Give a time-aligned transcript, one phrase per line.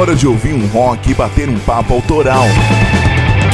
[0.00, 2.46] hora de ouvir um rock e bater um papo autoral.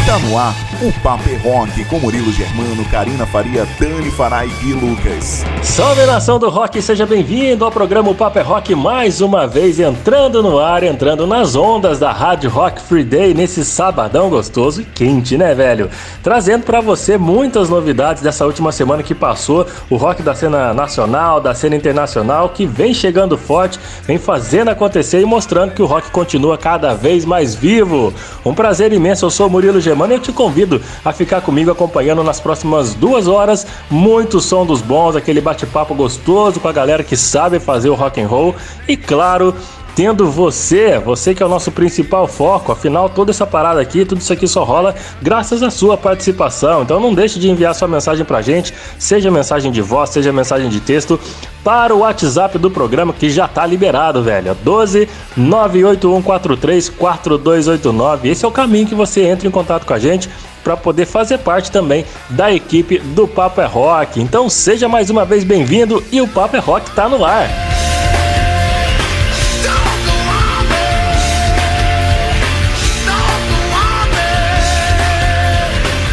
[0.07, 4.75] Tá no ar o Papo é Rock com Murilo Germano, Karina Faria, Dani Farai e
[4.75, 5.43] Lucas.
[5.63, 9.81] Salve nação do rock, seja bem-vindo ao programa o Papo é Rock mais uma vez
[9.81, 14.85] entrando no ar, entrando nas ondas da Rádio Rock Free Day nesse sabadão gostoso e
[14.85, 15.89] quente, né, velho?
[16.23, 21.41] Trazendo para você muitas novidades dessa última semana que passou, o rock da cena nacional,
[21.41, 26.11] da cena internacional, que vem chegando forte, vem fazendo acontecer e mostrando que o rock
[26.11, 28.13] continua cada vez mais vivo.
[28.45, 32.23] Um prazer imenso, eu sou Murilo Germano e eu te convido a ficar comigo acompanhando
[32.23, 37.17] nas próximas duas horas muito som dos bons, aquele bate-papo gostoso com a galera que
[37.17, 38.55] sabe fazer o rock and roll
[38.87, 39.55] e claro
[39.97, 42.71] tendo você, você que é o nosso principal foco.
[42.71, 46.83] Afinal, toda essa parada aqui, tudo isso aqui só rola graças à sua participação.
[46.83, 50.69] Então não deixe de enviar sua mensagem pra gente, seja mensagem de voz, seja mensagem
[50.69, 51.19] de texto,
[51.65, 54.55] para o WhatsApp do programa que já tá liberado, velho.
[54.63, 58.29] 12 98143 4289.
[58.29, 60.29] Esse é o caminho que você entra em contato com a gente
[60.63, 64.21] para poder fazer parte também da equipe do Papo é Rock.
[64.21, 67.76] Então seja mais uma vez bem-vindo e o Papo é Rock tá no ar.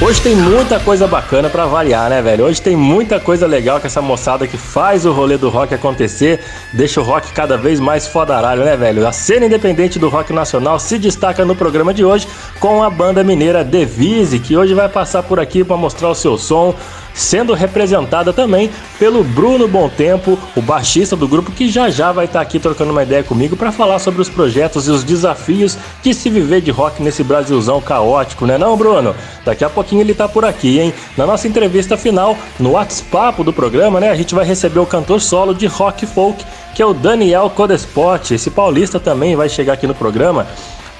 [0.05, 2.43] Hoje tem muita coisa bacana para variar, né, velho?
[2.43, 6.41] Hoje tem muita coisa legal que essa moçada que faz o rolê do rock acontecer,
[6.73, 9.07] deixa o rock cada vez mais fodaralho, né, velho?
[9.07, 12.27] A cena independente do rock nacional se destaca no programa de hoje
[12.59, 16.37] com a banda mineira Devise, que hoje vai passar por aqui para mostrar o seu
[16.37, 16.75] som,
[17.13, 22.25] sendo representada também pelo Bruno Bom Tempo, o baixista do grupo, que já já vai
[22.25, 26.13] estar aqui trocando uma ideia comigo para falar sobre os projetos e os desafios de
[26.13, 29.15] se viver de rock nesse Brasilzão caótico, né não, Bruno?
[29.45, 30.93] Daqui a pouquinho ele tá por aqui, hein?
[31.17, 35.21] Na nossa entrevista final, no WhatsApp do programa, né, a gente vai receber o cantor
[35.21, 38.33] solo de rock folk, que é o Daniel Codespot.
[38.33, 40.47] Esse paulista também vai chegar aqui no programa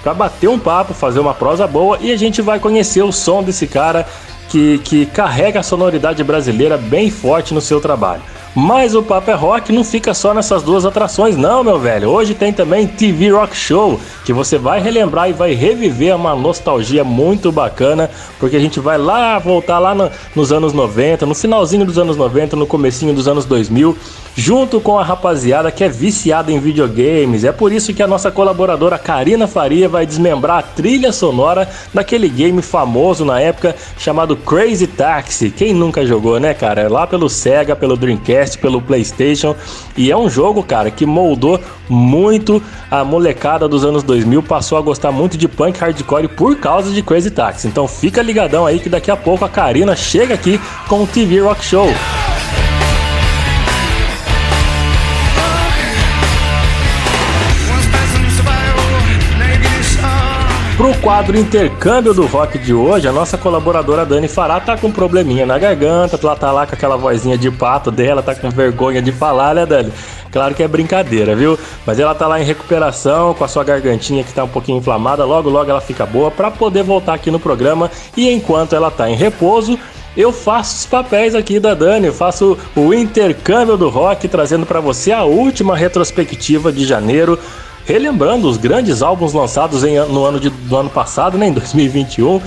[0.04, 3.42] para bater um papo, fazer uma prosa boa e a gente vai conhecer o som
[3.42, 4.06] desse cara
[4.54, 8.22] que, que carrega a sonoridade brasileira bem forte no seu trabalho.
[8.56, 12.10] Mas o Papo é Rock não fica só nessas duas atrações, não, meu velho.
[12.10, 17.04] Hoje tem também TV Rock Show, que você vai relembrar e vai reviver uma nostalgia
[17.04, 21.84] muito bacana, porque a gente vai lá voltar lá no, nos anos 90, no finalzinho
[21.84, 23.98] dos anos 90, no comecinho dos anos 2000,
[24.36, 27.44] junto com a rapaziada que é viciada em videogames.
[27.44, 32.30] É por isso que a nossa colaboradora Karina Faria vai desmembrar a trilha sonora daquele
[32.30, 35.50] game famoso na época chamado Crazy Taxi.
[35.50, 36.82] Quem nunca jogou, né, cara?
[36.82, 39.56] É lá pelo Sega, pelo Dreamcast Pelo PlayStation.
[39.96, 41.60] E é um jogo, cara, que moldou
[41.90, 44.44] muito a molecada dos anos 2000.
[44.44, 47.68] Passou a gostar muito de punk hardcore por causa de Crazy Taxi.
[47.68, 51.40] Então fica ligadão aí que daqui a pouco a Karina chega aqui com o TV
[51.40, 51.88] Rock Show.
[60.76, 64.92] Pro quadro intercâmbio do rock de hoje, a nossa colaboradora Dani Fará tá com um
[64.92, 69.00] probleminha na garganta, ela tá lá com aquela vozinha de pato dela, tá com vergonha
[69.00, 69.94] de falar, né, Dani?
[70.32, 71.60] Claro que é brincadeira, viu?
[71.86, 75.24] Mas ela tá lá em recuperação, com a sua gargantinha que tá um pouquinho inflamada,
[75.24, 79.08] logo logo ela fica boa para poder voltar aqui no programa e enquanto ela tá
[79.08, 79.78] em repouso,
[80.18, 84.80] eu faço os papéis aqui da Dani, eu faço o intercâmbio do rock, trazendo para
[84.80, 87.38] você a última retrospectiva de janeiro
[87.86, 92.42] relembrando os grandes álbuns lançados em, no ano de, do ano passado, né, em 2021,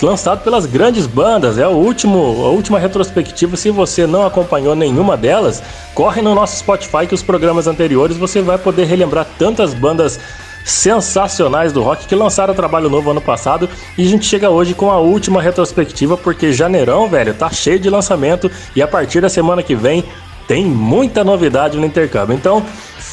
[0.00, 1.58] lançado pelas grandes bandas.
[1.58, 3.56] É o último, a última retrospectiva.
[3.56, 5.62] Se você não acompanhou nenhuma delas,
[5.94, 10.18] corre no nosso Spotify que os programas anteriores você vai poder relembrar tantas bandas
[10.64, 14.92] sensacionais do rock que lançaram trabalho novo ano passado e a gente chega hoje com
[14.92, 19.60] a última retrospectiva porque janeirão, velho, tá cheio de lançamento e a partir da semana
[19.60, 20.04] que vem
[20.46, 22.34] tem muita novidade no intercâmbio.
[22.34, 22.62] Então,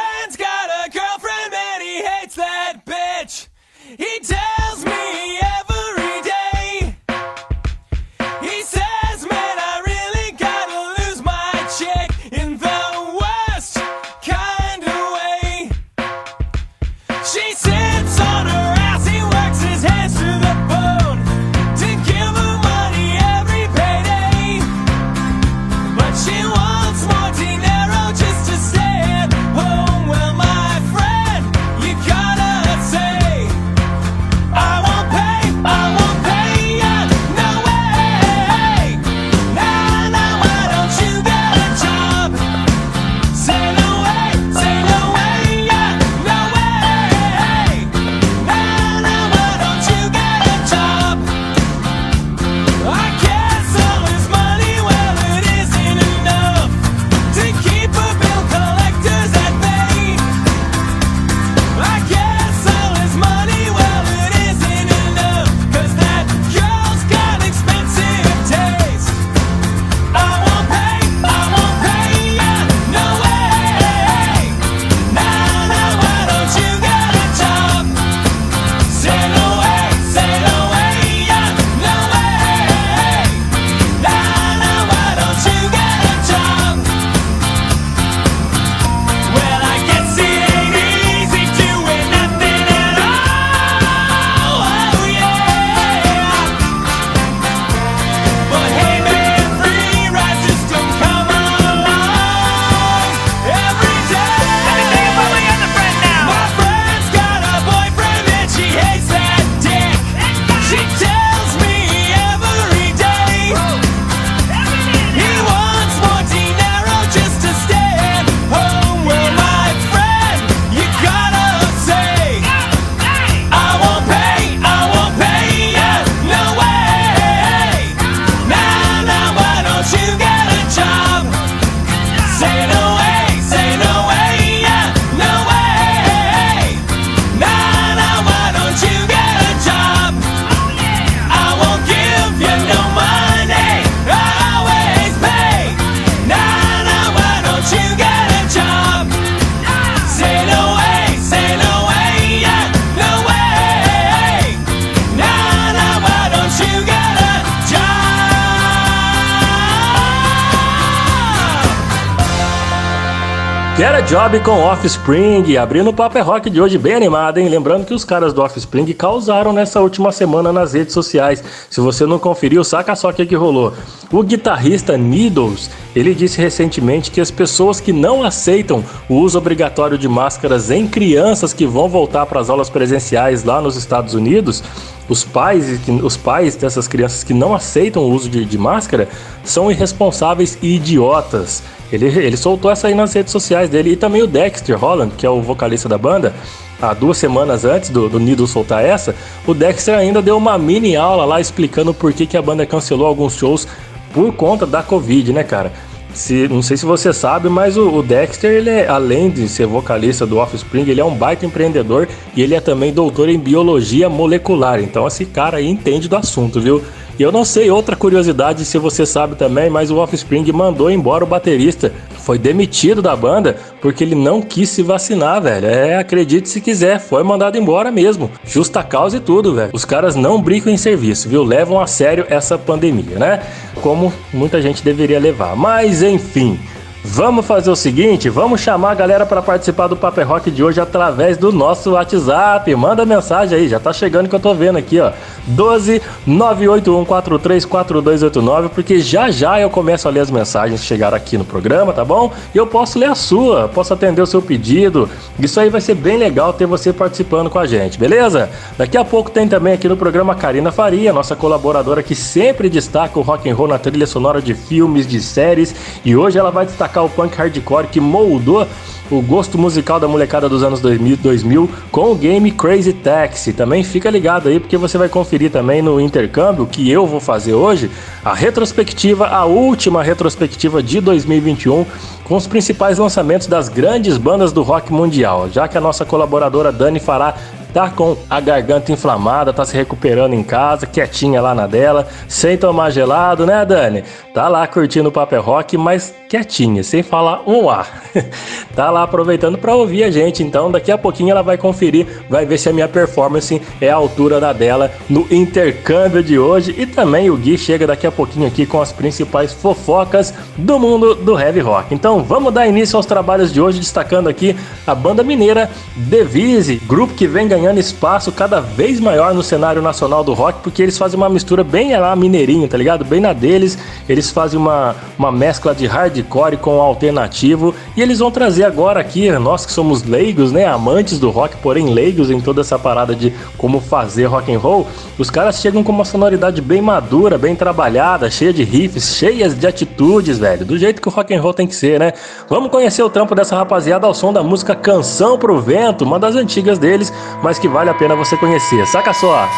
[164.11, 167.47] Job com Offspring, abrindo o Paper Rock de hoje bem animado, hein?
[167.47, 171.41] Lembrando que os caras do Offspring causaram nessa última semana nas redes sociais.
[171.69, 173.73] Se você não conferiu, saca só o que, que rolou.
[174.11, 179.97] O guitarrista Needles, ele disse recentemente que as pessoas que não aceitam o uso obrigatório
[179.97, 184.61] de máscaras em crianças que vão voltar para as aulas presenciais lá nos Estados Unidos,
[185.09, 189.09] os pais, os pais dessas crianças que não aceitam o uso de, de máscara
[189.43, 191.63] são irresponsáveis e idiotas.
[191.91, 193.91] Ele, ele soltou essa aí nas redes sociais dele.
[193.91, 196.33] E também o Dexter Holland, que é o vocalista da banda,
[196.81, 199.13] há duas semanas antes do, do Nido soltar essa,
[199.45, 203.05] o Dexter ainda deu uma mini aula lá explicando por que, que a banda cancelou
[203.05, 203.67] alguns shows
[204.13, 205.71] por conta da Covid, né, cara?
[206.13, 209.65] Se, não sei se você sabe, mas o, o, Dexter, ele é, além de ser
[209.65, 214.09] vocalista do Offspring, ele é um baita empreendedor e ele é também doutor em biologia
[214.09, 214.81] molecular.
[214.81, 216.81] Então esse cara aí entende do assunto, viu?
[217.17, 221.23] E eu não sei outra curiosidade se você sabe também, mas o Offspring mandou embora
[221.23, 221.93] o baterista.
[222.23, 225.67] Foi demitido da banda porque ele não quis se vacinar, velho.
[225.67, 228.29] É, acredite se quiser, foi mandado embora mesmo.
[228.45, 229.71] Justa causa e tudo, velho.
[229.73, 231.43] Os caras não brincam em serviço, viu?
[231.43, 233.41] Levam a sério essa pandemia, né?
[233.81, 235.55] Como muita gente deveria levar.
[235.55, 236.59] Mas enfim.
[237.03, 240.79] Vamos fazer o seguinte, vamos chamar a galera para participar do Paper Rock de hoje
[240.79, 242.75] através do nosso WhatsApp.
[242.75, 245.11] Manda mensagem aí, já tá chegando que eu tô vendo aqui, ó.
[245.47, 251.43] 12 981434289, porque já já eu começo a ler as mensagens que chegaram aqui no
[251.43, 252.31] programa, tá bom?
[252.53, 255.09] E eu posso ler a sua, posso atender o seu pedido.
[255.39, 258.47] Isso aí vai ser bem legal ter você participando com a gente, beleza?
[258.77, 263.17] Daqui a pouco tem também aqui no programa Karina Faria, nossa colaboradora que sempre destaca
[263.17, 265.73] o rock and roll na trilha sonora de filmes, de séries,
[266.05, 268.67] e hoje ela vai destacar destacar o punk hardcore que moldou
[269.09, 273.51] o gosto musical da molecada dos anos 2000, 2000 com o game Crazy Taxi.
[273.51, 277.53] Também fica ligado aí porque você vai conferir também no intercâmbio que eu vou fazer
[277.53, 277.89] hoje
[278.23, 281.85] a retrospectiva, a última retrospectiva de 2021
[282.23, 286.71] com os principais lançamentos das grandes bandas do rock mundial, já que a nossa colaboradora
[286.71, 287.35] Dani fará
[287.73, 292.57] tá com a garganta inflamada, tá se recuperando em casa, quietinha lá na dela, sem
[292.57, 294.03] tomar gelado, né, Dani?
[294.33, 297.85] Tá lá curtindo o Papel Rock, mas quietinha, sem falar um A.
[298.75, 302.45] tá lá aproveitando para ouvir a gente, então daqui a pouquinho ela vai conferir, vai
[302.45, 306.85] ver se a minha performance é a altura da dela no intercâmbio de hoje e
[306.85, 311.37] também o Gui chega daqui a pouquinho aqui com as principais fofocas do mundo do
[311.39, 311.93] heavy rock.
[311.93, 317.13] Então vamos dar início aos trabalhos de hoje, destacando aqui a banda mineira Devise, grupo
[317.13, 320.97] que vem ganhando ganhando espaço cada vez maior no cenário nacional do rock, porque eles
[320.97, 323.05] fazem uma mistura bem lá mineirinho, tá ligado?
[323.05, 323.77] Bem na deles.
[324.09, 327.75] Eles fazem uma, uma mescla de hardcore com alternativo.
[327.95, 330.65] E eles vão trazer agora aqui, nós que somos leigos, né?
[330.65, 334.87] Amantes do rock, porém leigos em toda essa parada de como fazer rock and roll.
[335.19, 339.67] Os caras chegam com uma sonoridade bem madura, bem trabalhada, cheia de riffs, cheias de
[339.67, 340.65] atitudes, velho.
[340.65, 342.13] Do jeito que o rock and roll tem que ser, né?
[342.49, 346.35] Vamos conhecer o trampo dessa rapaziada ao som da música Canção pro Vento, uma das
[346.35, 347.13] antigas deles,
[347.43, 348.87] mas mas que vale a pena você conhecer.
[348.87, 349.49] Saca só!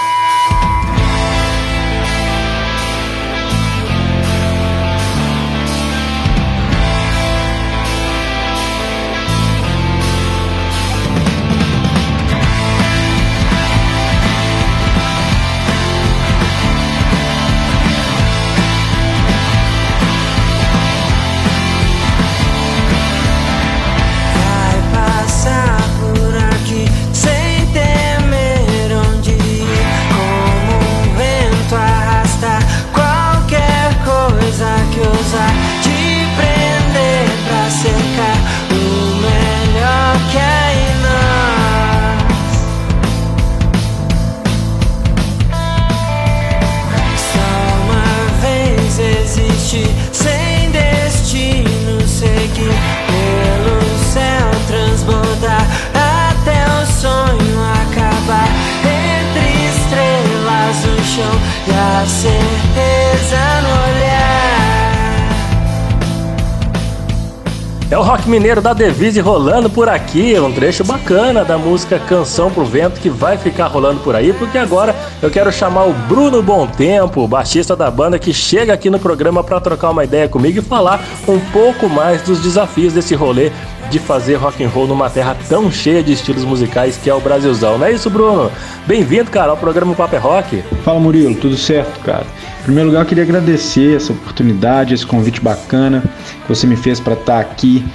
[68.34, 73.08] Mineiro da Devise rolando por aqui, um trecho bacana da música Canção pro Vento que
[73.08, 77.76] vai ficar rolando por aí, porque agora eu quero chamar o Bruno Bom Tempo, baixista
[77.76, 81.40] da banda, que chega aqui no programa para trocar uma ideia comigo e falar um
[81.52, 83.52] pouco mais dos desafios desse rolê
[83.92, 87.20] de fazer rock and roll numa terra tão cheia de estilos musicais que é o
[87.20, 87.78] Brasilzão.
[87.78, 88.52] Não é isso, Bruno?
[88.88, 90.64] Bem-vindo, cara, ao programa Paper Rock.
[90.84, 92.26] Fala, Murilo, tudo certo, cara?
[92.62, 96.04] Em primeiro lugar, eu queria agradecer essa oportunidade, esse convite bacana
[96.42, 97.86] que você me fez para estar aqui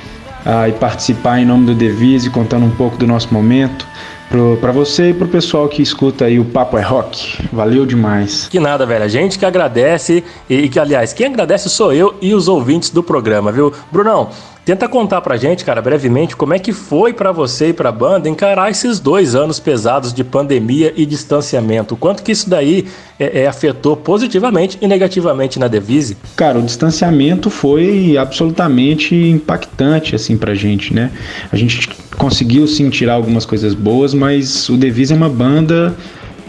[0.49, 3.87] uh, e participar em nome do Devise, contando um pouco do nosso momento
[4.61, 7.49] para você e pro pessoal que escuta aí o Papo é Rock.
[7.51, 8.47] Valeu demais.
[8.49, 9.05] Que nada, velho.
[9.05, 13.03] A gente que agradece e que, aliás, quem agradece sou eu e os ouvintes do
[13.03, 13.73] programa, viu?
[13.91, 14.29] Brunão,
[14.69, 18.29] Tenta contar pra gente, cara, brevemente, como é que foi para você e pra banda
[18.29, 21.97] encarar esses dois anos pesados de pandemia e distanciamento.
[21.97, 22.87] Quanto que isso daí
[23.19, 26.19] é, é, afetou positivamente e negativamente na Devise?
[26.37, 31.13] Cara, o distanciamento foi absolutamente impactante, assim, pra gente, né?
[31.51, 35.97] A gente conseguiu, sim, tirar algumas coisas boas, mas o Devise é uma banda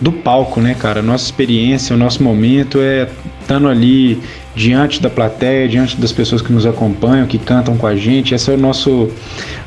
[0.01, 1.01] do palco, né, cara?
[1.01, 3.07] Nossa experiência, o nosso momento é
[3.41, 4.21] estando ali
[4.55, 8.33] diante da plateia, diante das pessoas que nos acompanham, que cantam com a gente.
[8.35, 9.09] Essa é o nosso,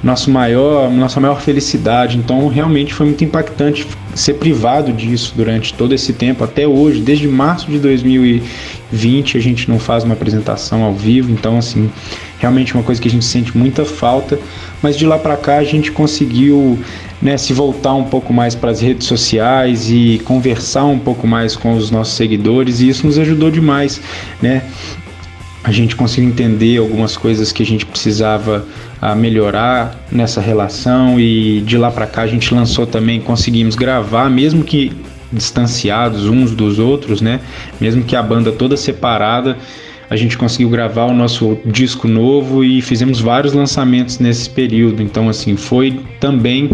[0.02, 2.16] nosso maior, nossa maior felicidade.
[2.16, 7.26] Então, realmente foi muito impactante ser privado disso durante todo esse tempo, até hoje, desde
[7.26, 11.30] março de 2020, a gente não faz uma apresentação ao vivo.
[11.30, 11.90] Então, assim,
[12.38, 14.38] realmente uma coisa que a gente sente muita falta.
[14.82, 16.78] Mas de lá para cá a gente conseguiu
[17.22, 21.54] né, se voltar um pouco mais para as redes sociais e conversar um pouco mais
[21.54, 24.00] com os nossos seguidores e isso nos ajudou demais,
[24.42, 24.62] né?
[25.64, 28.66] A gente conseguiu entender algumas coisas que a gente precisava
[29.00, 34.28] uh, melhorar nessa relação e de lá para cá a gente lançou também, conseguimos gravar,
[34.28, 34.90] mesmo que
[35.32, 37.40] distanciados uns dos outros, né?
[37.80, 39.56] Mesmo que a banda toda separada,
[40.10, 45.00] a gente conseguiu gravar o nosso disco novo e fizemos vários lançamentos nesse período.
[45.00, 46.70] Então, assim, foi também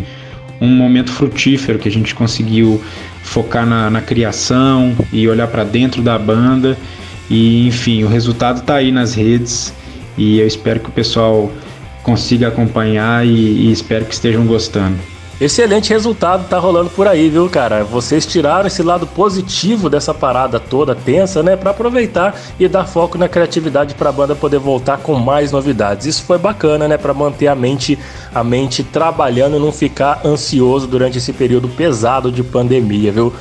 [0.61, 2.83] um momento frutífero que a gente conseguiu
[3.23, 6.77] focar na, na criação e olhar para dentro da banda.
[7.31, 9.73] E enfim, o resultado está aí nas redes
[10.17, 11.53] e eu espero que o pessoal
[12.03, 14.97] consiga acompanhar e, e espero que estejam gostando.
[15.41, 17.85] Excelente resultado tá rolando por aí, viu, cara?
[17.85, 23.17] Vocês tiraram esse lado positivo dessa parada toda tensa, né, para aproveitar e dar foco
[23.17, 26.07] na criatividade para a banda poder voltar com mais novidades.
[26.07, 27.97] Isso foi bacana, né, para manter a mente
[28.35, 33.33] a mente trabalhando e não ficar ansioso durante esse período pesado de pandemia, viu?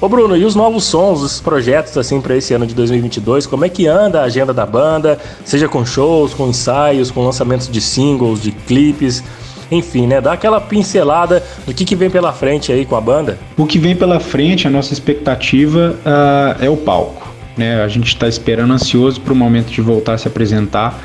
[0.00, 3.64] Ô Bruno, e os novos sons, os projetos assim para esse ano de 2022, como
[3.64, 7.80] é que anda a agenda da banda, seja com shows, com ensaios, com lançamentos de
[7.80, 9.22] singles, de clipes?
[9.70, 10.20] Enfim, né?
[10.20, 13.38] Dá aquela pincelada do que, que vem pela frente aí com a banda.
[13.56, 17.28] O que vem pela frente, a nossa expectativa uh, é o palco.
[17.56, 17.82] Né?
[17.82, 20.98] A gente está esperando ansioso para o momento de voltar a se apresentar.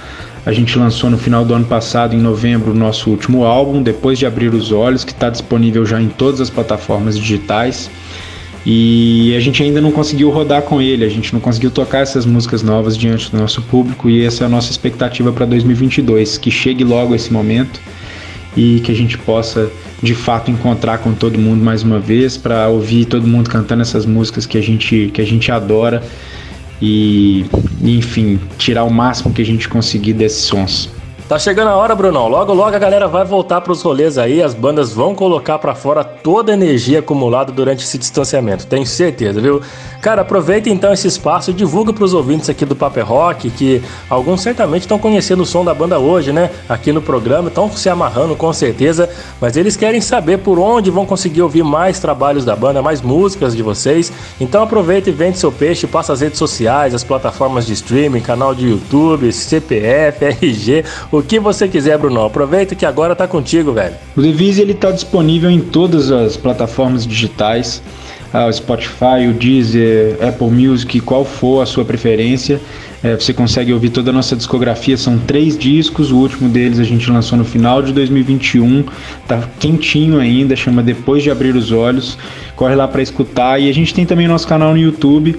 [0.45, 4.19] A gente lançou no final do ano passado, em novembro, o nosso último álbum, Depois
[4.19, 7.89] de Abrir os Olhos, que está disponível já em todas as plataformas digitais.
[8.63, 12.25] E a gente ainda não conseguiu rodar com ele, a gente não conseguiu tocar essas
[12.25, 16.49] músicas novas diante do nosso público e essa é a nossa expectativa para 2022, que
[16.49, 17.79] chegue logo esse momento
[18.55, 19.69] e que a gente possa
[20.01, 24.05] de fato encontrar com todo mundo mais uma vez para ouvir todo mundo cantando essas
[24.05, 26.01] músicas que a gente que a gente adora
[26.81, 27.45] e
[27.81, 30.89] enfim tirar o máximo que a gente conseguir desses sons.
[31.27, 32.27] Tá chegando a hora, Brunão.
[32.27, 34.43] Logo, logo a galera vai voltar para os rolês aí.
[34.43, 38.67] As bandas vão colocar para fora toda a energia acumulada durante esse distanciamento.
[38.67, 39.59] Tenho certeza, viu?
[40.03, 43.81] Cara, aproveita então esse espaço e divulga para os ouvintes aqui do Paper Rock, que
[44.07, 46.51] alguns certamente estão conhecendo o som da banda hoje, né?
[46.69, 49.09] Aqui no programa, estão se amarrando com certeza,
[49.41, 53.55] mas eles querem saber por onde vão conseguir ouvir mais trabalhos da banda, mais músicas
[53.55, 54.13] de vocês.
[54.39, 58.53] Então aproveita e vende seu peixe, passa as redes sociais, as plataformas de streaming, canal
[58.53, 60.85] de YouTube, CPF, RG
[61.19, 62.23] o que você quiser, Bruno.
[62.23, 63.95] Aproveita que agora tá contigo, velho.
[64.15, 67.81] O Devise ele tá disponível em todas as plataformas digitais,
[68.33, 72.59] ah, o Spotify, o Deezer, Apple Music, qual for a sua preferência.
[73.03, 76.83] É, você consegue ouvir toda a nossa discografia, são três discos, o último deles a
[76.83, 78.83] gente lançou no final de 2021,
[79.27, 82.17] tá quentinho ainda, chama Depois de Abrir os Olhos.
[82.55, 85.35] Corre lá para escutar e a gente tem também nosso canal no YouTube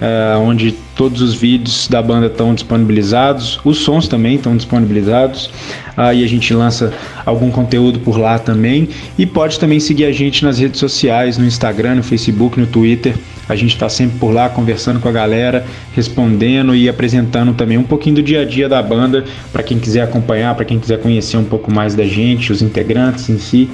[0.00, 5.50] é, onde todos os vídeos da banda estão disponibilizados, os sons também estão disponibilizados.
[5.96, 6.92] Aí a gente lança
[7.24, 8.88] algum conteúdo por lá também.
[9.18, 13.14] E pode também seguir a gente nas redes sociais, no Instagram, no Facebook, no Twitter.
[13.48, 17.84] A gente está sempre por lá conversando com a galera, respondendo e apresentando também um
[17.84, 21.36] pouquinho do dia a dia da banda para quem quiser acompanhar, para quem quiser conhecer
[21.36, 23.70] um pouco mais da gente, os integrantes em si.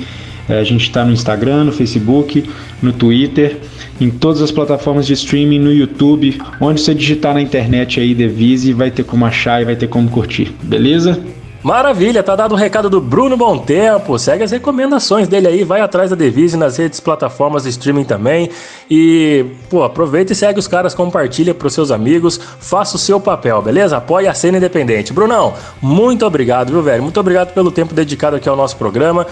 [0.49, 2.45] É, a gente está no Instagram, no Facebook,
[2.83, 3.59] no Twitter,
[4.01, 8.73] em todas as plataformas de streaming, no YouTube, onde você digitar na internet aí Devise,
[8.73, 11.21] vai ter como achar e vai ter como curtir, beleza?
[11.62, 14.18] Maravilha, tá dado o recado do Bruno Bom Tempo.
[14.18, 18.51] Segue as recomendações dele aí, vai atrás da Devise nas redes plataformas de streaming também.
[18.90, 23.62] E, pô, aproveita e segue os caras, compartilha pros seus amigos, faça o seu papel,
[23.62, 23.96] beleza?
[23.96, 25.12] Apoie a cena independente.
[25.12, 27.03] Brunão, muito obrigado, viu, velho?
[27.03, 29.25] Muito obrigado pelo tempo dedicado aqui ao nosso programa.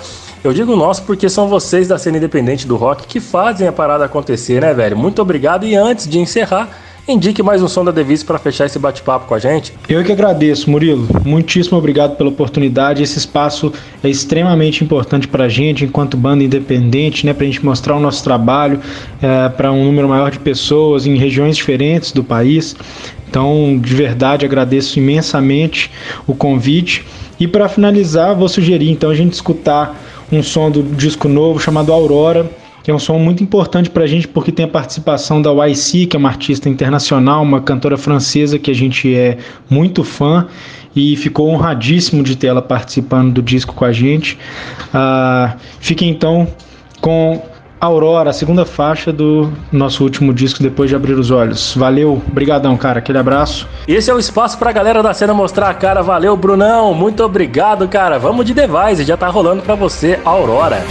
[0.45, 4.05] Eu digo nosso porque são vocês da cena independente do rock que fazem a parada
[4.05, 4.97] acontecer, né, velho?
[4.97, 6.69] Muito obrigado e antes de encerrar,
[7.09, 9.73] indique mais um som da Devise para fechar esse bate-papo com a gente.
[9.89, 11.09] Eu que agradeço, Murilo.
[11.25, 13.03] Muitíssimo obrigado pela oportunidade.
[13.03, 17.65] Esse espaço é extremamente importante para a gente, enquanto banda independente, né, para a gente
[17.65, 18.81] mostrar o nosso trabalho
[19.21, 22.77] é, para um número maior de pessoas em regiões diferentes do país.
[23.29, 25.91] Então, de verdade, agradeço imensamente
[26.27, 27.05] o convite.
[27.39, 30.01] E para finalizar, vou sugerir então a gente escutar
[30.33, 32.51] um som do disco novo chamado Aurora
[32.83, 36.07] que é um som muito importante para a gente porque tem a participação da YC,
[36.07, 39.39] que é uma artista internacional, uma cantora francesa que a gente é
[39.69, 40.47] muito fã
[40.95, 44.39] e ficou honradíssimo de ter ela participando do disco com a gente.
[44.93, 46.49] Uh, fique então
[47.01, 47.43] com
[47.81, 51.75] Aurora, a segunda faixa do nosso último disco depois de abrir os olhos.
[51.75, 53.67] Valeu, brigadão, cara, aquele abraço.
[53.89, 56.03] Esse é o espaço pra galera da cena mostrar a cara.
[56.03, 58.19] Valeu, Brunão, muito obrigado, cara.
[58.19, 60.85] Vamos de Device, já tá rolando pra você, Aurora.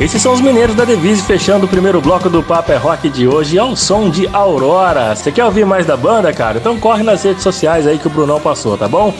[0.00, 3.28] Esses são os mineiros da Devise fechando o primeiro bloco do Papo é Rock de
[3.28, 5.14] hoje ao som de Aurora.
[5.14, 6.56] Você quer ouvir mais da banda, cara?
[6.56, 9.12] Então corre nas redes sociais aí que o Brunão passou, tá bom?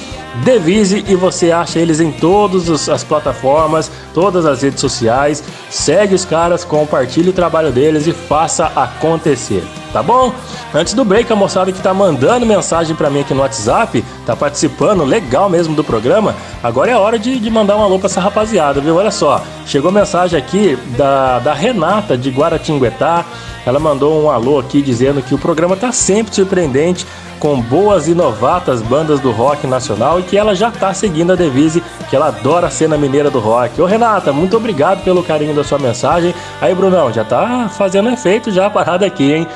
[0.42, 5.44] Devise e você acha eles em todas as plataformas, todas as redes sociais.
[5.68, 10.32] Segue os caras, compartilhe o trabalho deles e faça acontecer tá bom?
[10.74, 14.36] Antes do break, a moçada que tá mandando mensagem para mim aqui no WhatsApp, tá
[14.36, 18.20] participando legal mesmo do programa, agora é hora de, de mandar um alô pra essa
[18.20, 18.96] rapaziada, viu?
[18.96, 23.24] Olha só, chegou mensagem aqui da, da Renata de Guaratinguetá,
[23.66, 27.06] ela mandou um alô aqui dizendo que o programa tá sempre surpreendente,
[27.40, 31.34] com boas e novatas bandas do rock nacional e que ela já tá seguindo a
[31.34, 33.80] Devise, que ela adora a cena mineira do rock.
[33.80, 36.34] Ô Renata, muito obrigado pelo carinho da sua mensagem.
[36.60, 39.48] Aí, Brunão, já tá fazendo efeito já a parada aqui, hein?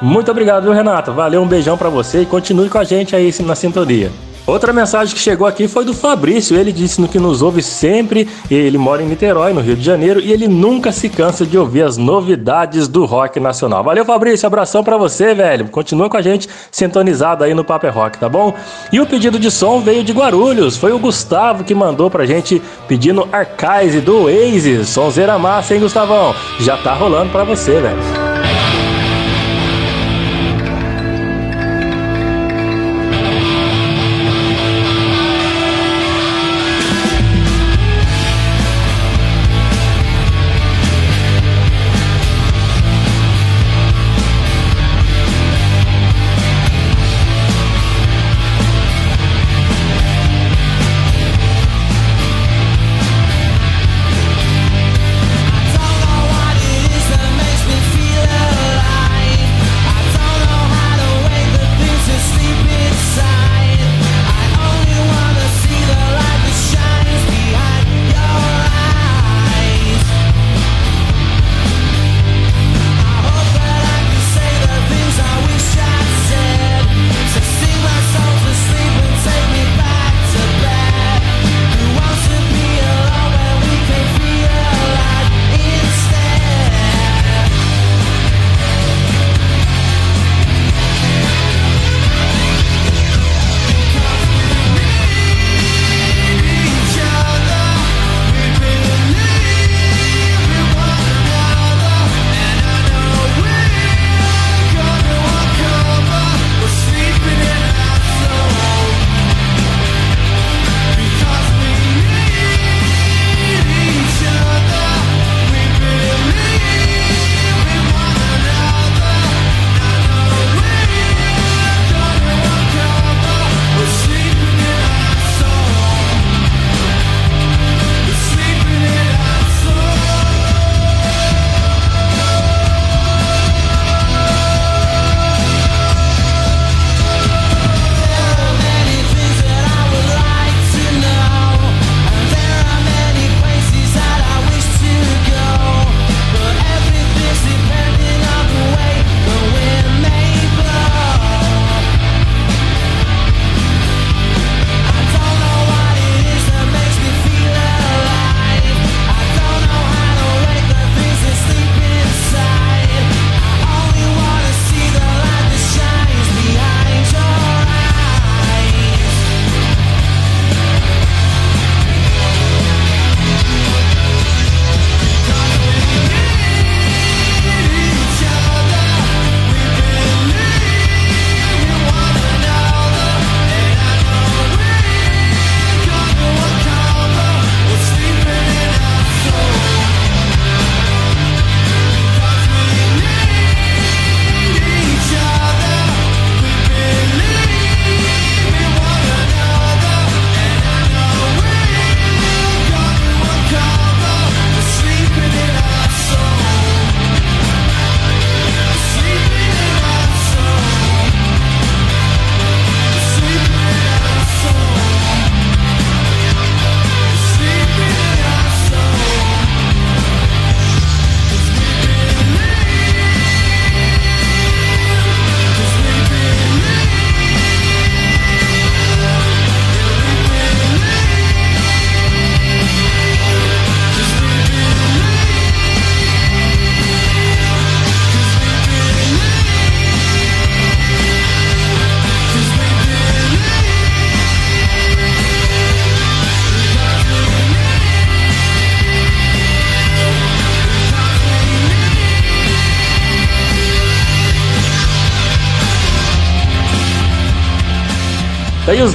[0.00, 1.10] Muito obrigado, viu, Renata?
[1.10, 4.10] Valeu, um beijão para você e continue com a gente aí na sintonia.
[4.44, 6.56] Outra mensagem que chegou aqui foi do Fabrício.
[6.56, 8.28] Ele disse no que nos ouve sempre.
[8.50, 11.82] Ele mora em Niterói, no Rio de Janeiro, e ele nunca se cansa de ouvir
[11.82, 13.84] as novidades do rock nacional.
[13.84, 14.46] Valeu, Fabrício.
[14.46, 15.68] Abração para você, velho.
[15.68, 18.52] Continua com a gente sintonizado aí no Paper Rock, tá bom?
[18.92, 20.76] E o pedido de som veio de Guarulhos.
[20.76, 24.88] Foi o Gustavo que mandou pra gente pedindo Arcais do Oasis.
[24.88, 26.34] Sonzeira massa, hein, Gustavão?
[26.58, 28.31] Já tá rolando pra você, velho.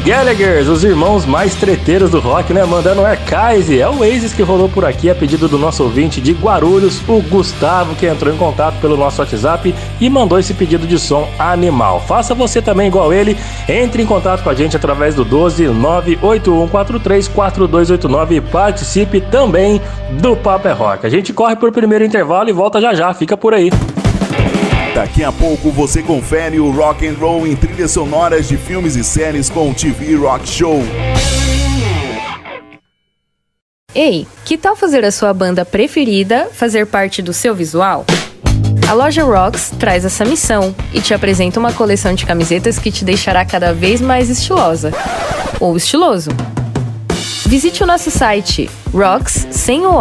[0.07, 2.63] Daí os irmãos mais treteiros do rock, né?
[2.63, 3.69] Mandando arcais.
[3.69, 7.21] É o Oasis que rolou por aqui a pedido do nosso ouvinte de Guarulhos, o
[7.21, 11.99] Gustavo, que entrou em contato pelo nosso WhatsApp e mandou esse pedido de som animal.
[12.07, 13.35] Faça você também igual ele.
[13.67, 19.81] Entre em contato com a gente através do 12 981434289 e participe também
[20.21, 21.05] do Papo é Rock.
[21.05, 23.13] A gente corre por primeiro intervalo e volta já já.
[23.13, 23.69] Fica por aí.
[24.97, 29.03] Daqui a pouco você confere o rock and roll em trilhas sonoras de filmes e
[29.03, 30.81] séries com o TV Rock Show.
[33.93, 38.07] Ei, que tal fazer a sua banda preferida fazer parte do seu visual?
[38.89, 43.05] A loja Rocks traz essa missão e te apresenta uma coleção de camisetas que te
[43.05, 44.91] deixará cada vez mais estilosa
[45.59, 46.31] ou estiloso.
[47.45, 49.91] Visite o nosso site rocks sem o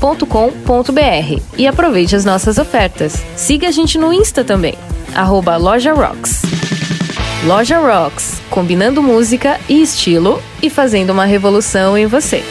[0.00, 3.22] o loja.com.br e aproveite as nossas ofertas.
[3.36, 4.74] Siga a gente no Insta também,
[5.14, 6.42] arroba Loja Rocks.
[7.46, 12.42] Loja Rocks, combinando música e estilo e fazendo uma revolução em você.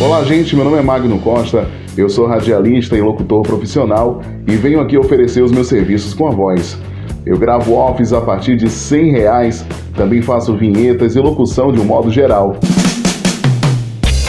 [0.00, 0.54] Olá, gente.
[0.54, 1.68] Meu nome é Magno Costa.
[1.96, 6.30] Eu sou radialista e locutor profissional e venho aqui oferecer os meus serviços com a
[6.30, 6.76] voz.
[7.24, 11.84] Eu gravo offs a partir de 100 reais, também faço vinhetas e locução de um
[11.84, 12.58] modo geral.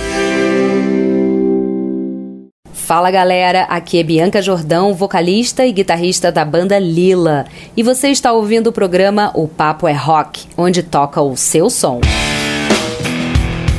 [2.71, 7.45] Fala galera, aqui é Bianca Jordão, vocalista e guitarrista da banda Lila.
[7.75, 11.99] E você está ouvindo o programa O Papo é Rock, onde toca o seu som.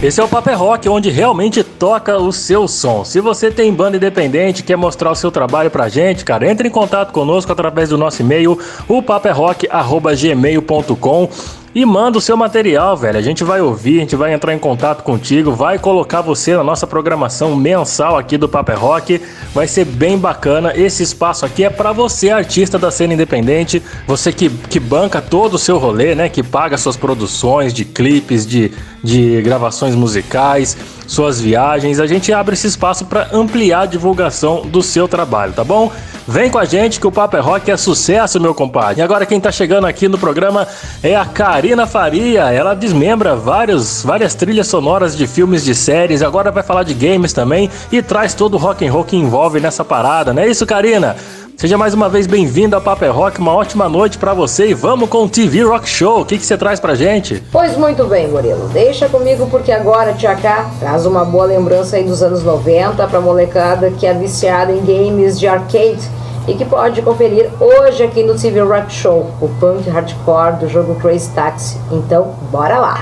[0.03, 3.03] Esse é o Paper Rock, onde realmente toca o seu som.
[3.03, 6.71] Se você tem banda independente, quer mostrar o seu trabalho pra gente, cara, entre em
[6.71, 11.31] contato conosco através do nosso e-mail, o paperrock.gmail.com
[11.77, 13.19] e manda o seu material, velho.
[13.19, 16.65] A gente vai ouvir, a gente vai entrar em contato contigo, vai colocar você na
[16.65, 19.21] nossa programação mensal aqui do Paper Rock.
[19.53, 20.73] Vai ser bem bacana.
[20.75, 25.53] Esse espaço aqui é para você, artista da cena independente, você que, que banca todo
[25.53, 26.31] o seu rolê, né?
[26.31, 28.73] Que paga suas produções de clipes, de,
[29.05, 32.01] de gravações musicais, suas viagens.
[32.01, 35.93] A gente abre esse espaço para ampliar a divulgação do seu trabalho, tá bom?
[36.29, 39.01] Vem com a gente que o Papo é Rock é sucesso, meu compadre.
[39.01, 40.67] E agora quem tá chegando aqui no programa
[41.01, 42.53] é a Karina Faria.
[42.53, 46.23] Ela desmembra vários, várias trilhas sonoras de filmes, de séries.
[46.23, 49.61] Agora vai falar de games também e traz todo o rock and roll que envolve
[49.61, 50.33] nessa parada.
[50.33, 51.15] Não é isso, Karina?
[51.57, 55.09] Seja mais uma vez bem-vindo ao Paper Rock, uma ótima noite para você e vamos
[55.09, 56.21] com o TV Rock Show.
[56.21, 57.43] O que, você traz pra gente?
[57.51, 58.69] Pois muito bem, Murilo.
[58.69, 63.23] Deixa comigo porque agora Tia K traz uma boa lembrança aí dos anos 90 pra
[63.23, 66.07] molecada que é viciada em games de arcade
[66.47, 70.95] e que pode conferir hoje aqui no TV Rock Show, o punk hardcore do jogo
[70.97, 71.79] Crazy Taxi.
[71.91, 72.99] Então, bora lá!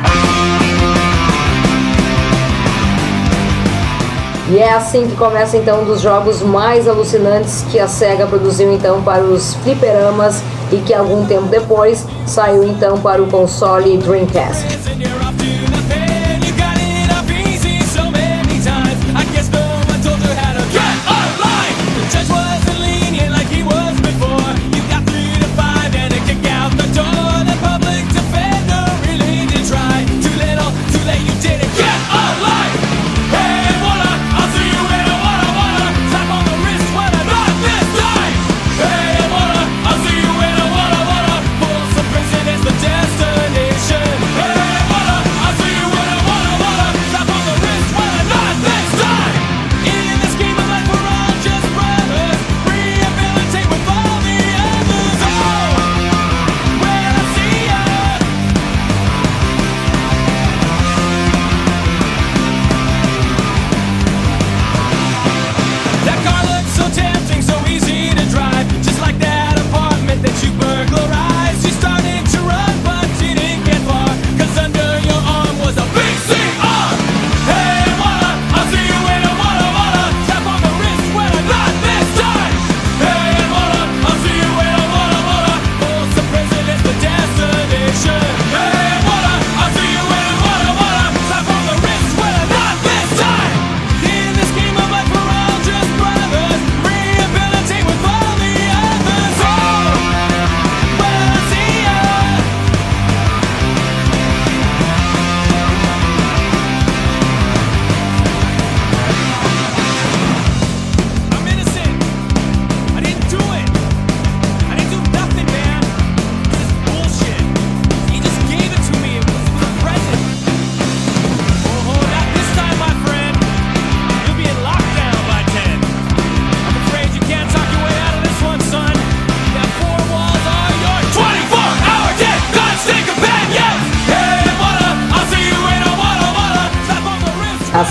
[4.48, 8.70] E é assim que começa então um dos jogos mais alucinantes que a SEGA produziu
[8.72, 15.23] então para os fliperamas e que algum tempo depois saiu então para o console Dreamcast.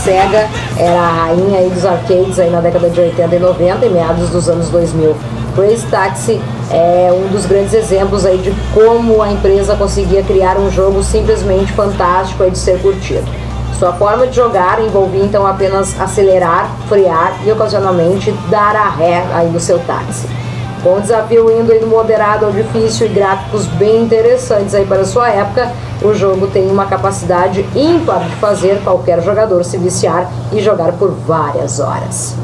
[0.03, 3.89] SEGA era a rainha aí dos arcades aí na década de 80 e 90 e
[3.89, 5.15] meados dos anos 2000.
[5.55, 10.69] Crazy Taxi é um dos grandes exemplos aí de como a empresa conseguia criar um
[10.69, 13.23] jogo simplesmente fantástico aí de ser curtido.
[13.79, 19.49] Sua forma de jogar envolvia então apenas acelerar, frear e ocasionalmente dar a ré aí
[19.49, 20.27] no seu táxi.
[20.81, 25.05] Com o desafio indo aí do moderado ao difícil e gráficos bem interessantes aí para
[25.05, 25.71] sua época,
[26.03, 31.11] o jogo tem uma capacidade ímpar de fazer qualquer jogador se viciar e jogar por
[31.11, 32.35] várias horas.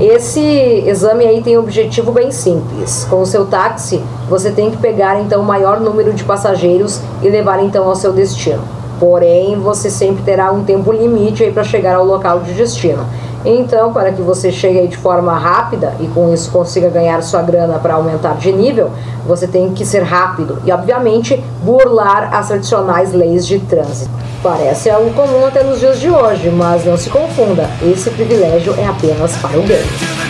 [0.00, 3.06] Esse exame aí tem um objetivo bem simples.
[3.10, 7.28] Com o seu táxi, você tem que pegar então o maior número de passageiros e
[7.28, 8.62] levar então ao seu destino.
[8.98, 13.04] Porém, você sempre terá um tempo limite aí para chegar ao local de destino.
[13.44, 17.78] Então, para que você chegue de forma rápida e com isso consiga ganhar sua grana
[17.78, 18.90] para aumentar de nível,
[19.26, 24.10] você tem que ser rápido e, obviamente, burlar as tradicionais leis de trânsito.
[24.42, 28.86] Parece algo comum até nos dias de hoje, mas não se confunda, esse privilégio é
[28.86, 30.27] apenas para o game.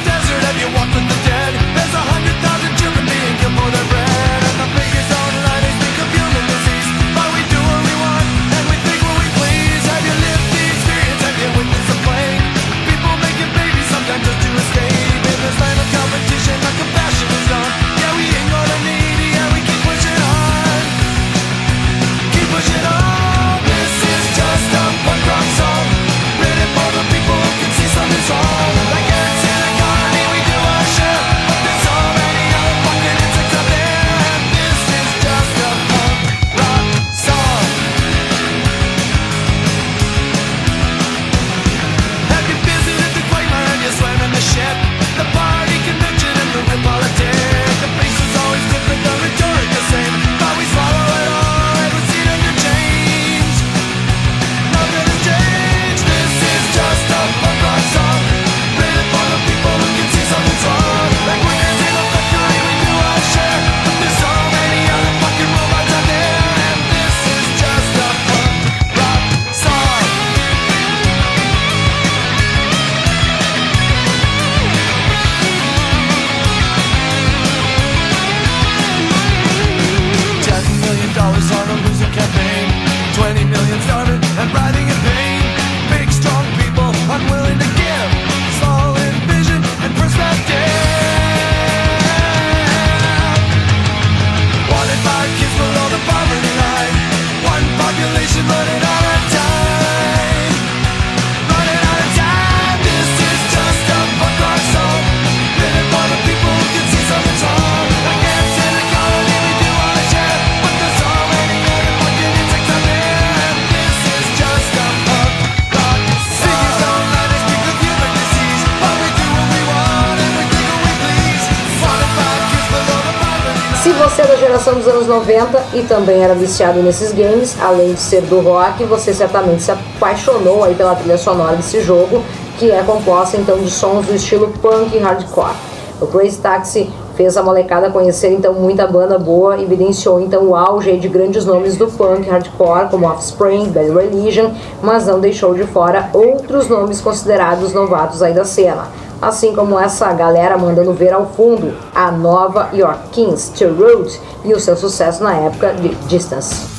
[125.79, 129.71] 90 e também era viciado nesses games, além de ser do rock, você certamente se
[129.71, 132.23] apaixonou aí pela trilha sonora desse jogo,
[132.59, 135.55] que é composta então de sons do estilo punk e hardcore.
[136.01, 140.97] O Crazy Taxi fez a molecada conhecer então muita banda boa evidenciou então o auge
[140.97, 144.51] de grandes nomes do punk hardcore como Offspring, Bad Religion,
[144.83, 148.87] mas não deixou de fora outros nomes considerados novatos aí da cena
[149.21, 154.55] assim como essa galera mandando ver ao fundo a nova York Kings, The Road e
[154.55, 156.79] o seu sucesso na época de Distance.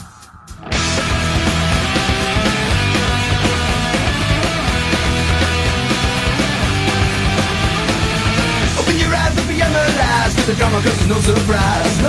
[11.30, 12.09] surprise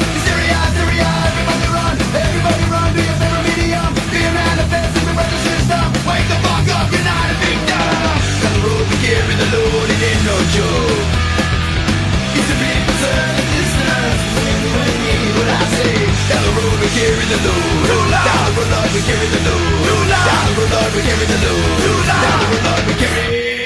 [9.01, 11.05] carry the load It ain't no joke
[12.37, 14.21] It's concern, a distance
[15.35, 15.95] What I say
[16.29, 20.49] Down the road we carry the load Down the road we carry the load Down
[20.57, 23.60] the road we carry the load Down the road we carry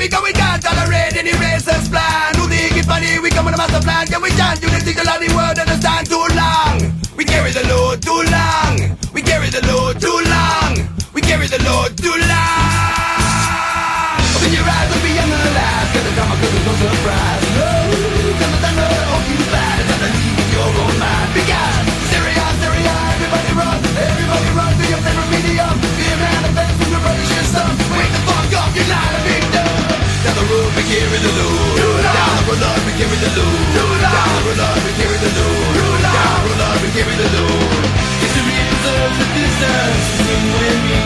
[0.00, 2.32] be going down, tolerate any racist plan.
[2.40, 3.20] Who think it's funny?
[3.20, 4.06] We come with a master plan.
[4.08, 4.62] Can we chant?
[4.64, 5.04] You didn't think the
[5.36, 6.80] word understand too long.
[7.20, 8.96] We carry the load too long.
[9.12, 10.88] We carry the load too long.
[11.12, 13.20] We carry the load too long.
[14.32, 15.86] Open your eyes, will be young and alive.
[15.92, 17.44] Cause the drama could no surprise.
[17.60, 17.68] No,
[18.40, 21.28] cause the thunder of you bad is underneath your own mind.
[21.36, 21.76] Because
[22.08, 25.76] stereo, stereo, everybody run, everybody run to your favorite medium.
[25.76, 27.68] Fear manifest with your brother system.
[27.68, 27.89] Wake the fuck up,
[28.74, 29.20] you're not a.
[30.24, 32.02] Down the road we carry the load.
[32.06, 34.00] Down the road, we carry the load.
[34.04, 36.02] Down the road, we carry the load.
[36.04, 37.28] Down the road, we carry the.
[38.20, 41.00] History preserves the distance between you and me.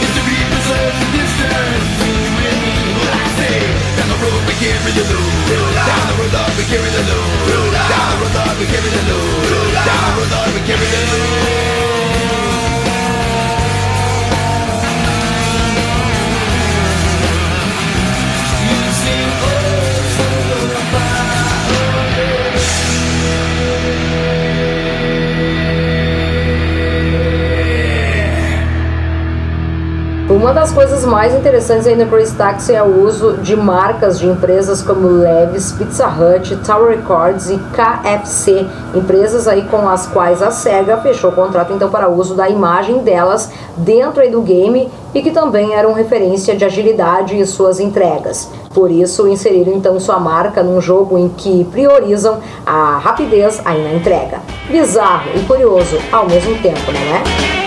[0.00, 2.74] History preserves the distance between you and me.
[2.94, 3.58] Well, I say,
[3.98, 5.76] down the road we carry the load.
[5.76, 7.72] Down the road, we carry the load.
[7.74, 9.72] Down the road, we carry the load.
[9.82, 11.85] Down the road, we carry the load.
[30.36, 34.26] Uma das coisas mais interessantes ainda para o Taxi é o uso de marcas de
[34.26, 40.50] empresas como Levis, Pizza Hut, Tower Records e KFC, empresas aí com as quais a
[40.50, 45.72] SEGA fechou contrato então para uso da imagem delas dentro do game e que também
[45.72, 48.50] eram referência de agilidade e suas entregas.
[48.74, 53.94] Por isso, inseriram então sua marca num jogo em que priorizam a rapidez aí na
[53.94, 54.42] entrega.
[54.68, 57.65] Bizarro e curioso ao mesmo tempo, não é?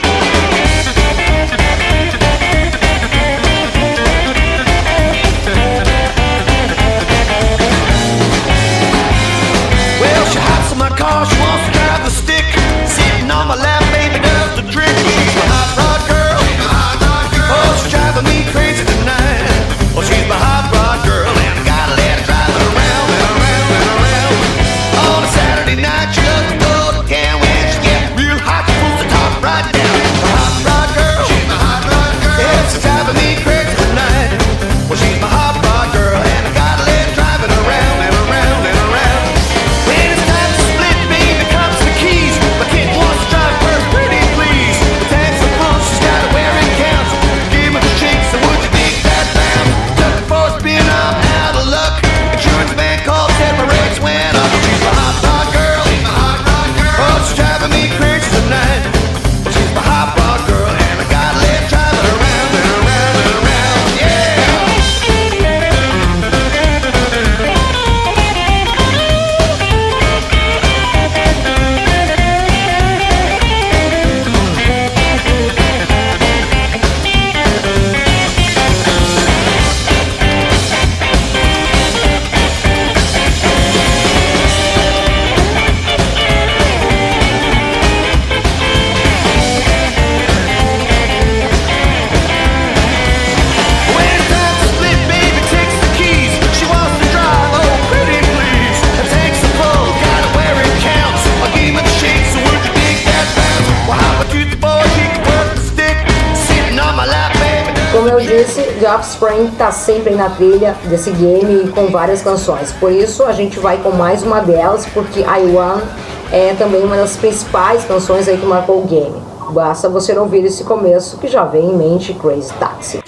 [110.40, 112.72] Trilha desse game com várias canções.
[112.72, 115.84] Por isso a gente vai com mais uma delas, porque I One
[116.32, 119.22] é também uma das principais canções aí que marcou o game.
[119.50, 123.02] Basta você ouvir esse começo que já vem em mente Crazy Taxi.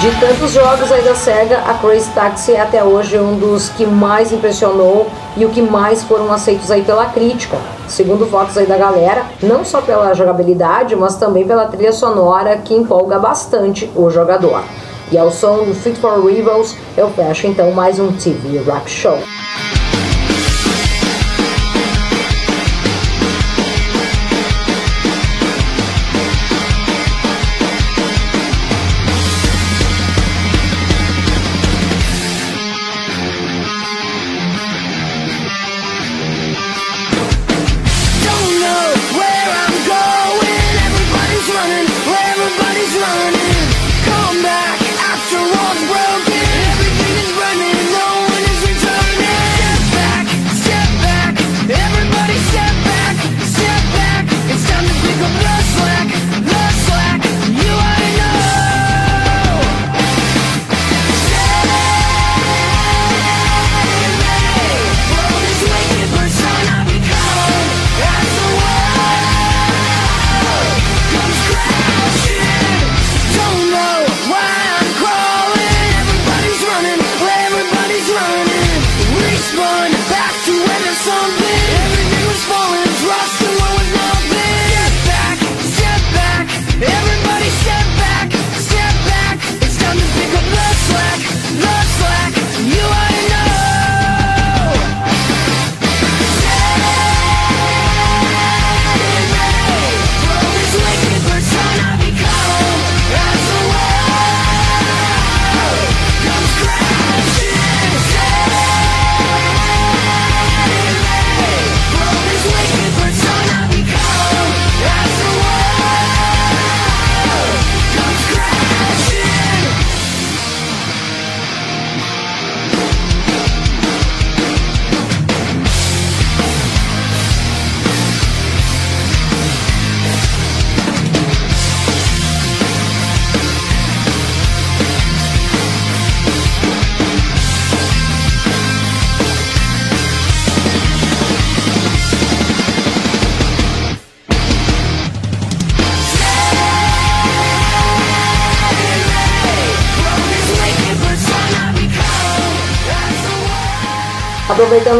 [0.00, 3.84] De tantos jogos aí da SEGA, a Crazy Taxi é até hoje um dos que
[3.84, 7.56] mais impressionou e o que mais foram aceitos aí pela crítica.
[7.88, 12.74] Segundo votos aí da galera, não só pela jogabilidade, mas também pela trilha sonora que
[12.74, 14.62] empolga bastante o jogador.
[15.10, 19.18] E ao som do Fit for Rivals, eu fecho então mais um TV Rock Show.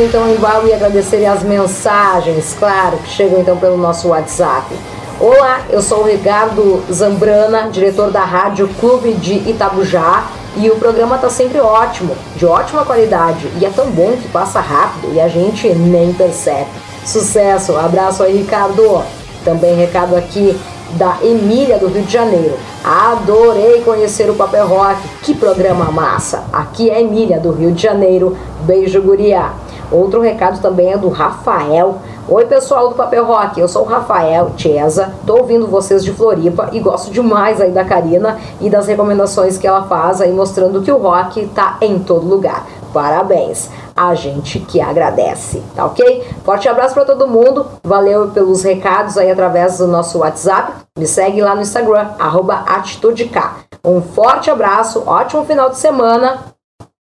[0.08, 4.74] Então embalo e agradecer as mensagens, claro, que chegam então pelo nosso WhatsApp.
[5.20, 11.16] Olá, eu sou o Ricardo Zambrana, diretor da Rádio Clube de Itabujá, e o programa
[11.16, 15.28] está sempre ótimo, de ótima qualidade, e é tão bom que passa rápido e a
[15.28, 16.70] gente nem percebe.
[17.04, 19.02] Sucesso, abraço aí, Ricardo.
[19.44, 20.58] Também recado aqui
[20.92, 22.56] da Emília do Rio de Janeiro.
[22.82, 24.96] Adorei conhecer o Papel Rock.
[25.22, 26.44] Que programa massa!
[26.50, 28.36] Aqui é Emília do Rio de Janeiro.
[28.62, 29.52] Beijo, guria.
[29.90, 31.98] Outro recado também é do Rafael.
[32.28, 33.58] Oi, pessoal do Papel Rock.
[33.58, 35.14] Eu sou o Rafael Chesa.
[35.26, 39.66] Tô ouvindo vocês de Floripa e gosto demais aí da Karina e das recomendações que
[39.66, 42.66] ela faz aí mostrando que o rock tá em todo lugar.
[42.92, 43.70] Parabéns.
[43.96, 46.24] A gente que agradece, tá ok?
[46.44, 47.66] Forte abraço para todo mundo.
[47.82, 50.72] Valeu pelos recados aí através do nosso WhatsApp.
[50.96, 53.40] Me segue lá no Instagram, arroba AtitudeK.
[53.84, 56.44] Um forte abraço, ótimo final de semana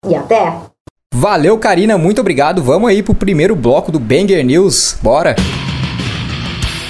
[0.08, 0.75] e até!
[1.18, 2.62] Valeu, Karina, muito obrigado.
[2.62, 4.98] Vamos aí pro primeiro bloco do Banger News.
[5.02, 5.34] Bora!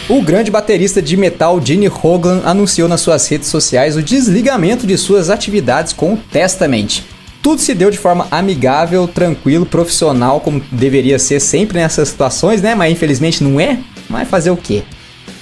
[0.10, 4.98] O grande baterista de metal Gene Hoglan anunciou nas suas redes sociais o desligamento de
[4.98, 7.04] suas atividades com o Testament.
[7.40, 12.74] Tudo se deu de forma amigável, tranquilo, profissional, como deveria ser sempre nessas situações, né?
[12.74, 13.78] Mas infelizmente não é.
[14.10, 14.82] Mas fazer o quê?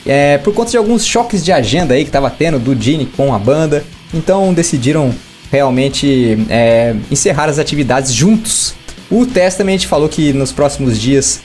[0.06, 3.34] É, por conta de alguns choques de agenda aí que tava tendo do Gene com
[3.34, 3.82] a banda,
[4.14, 5.14] então decidiram
[5.54, 8.74] realmente é, encerrar as atividades juntos.
[9.12, 11.42] O Testament falou que nos próximos dias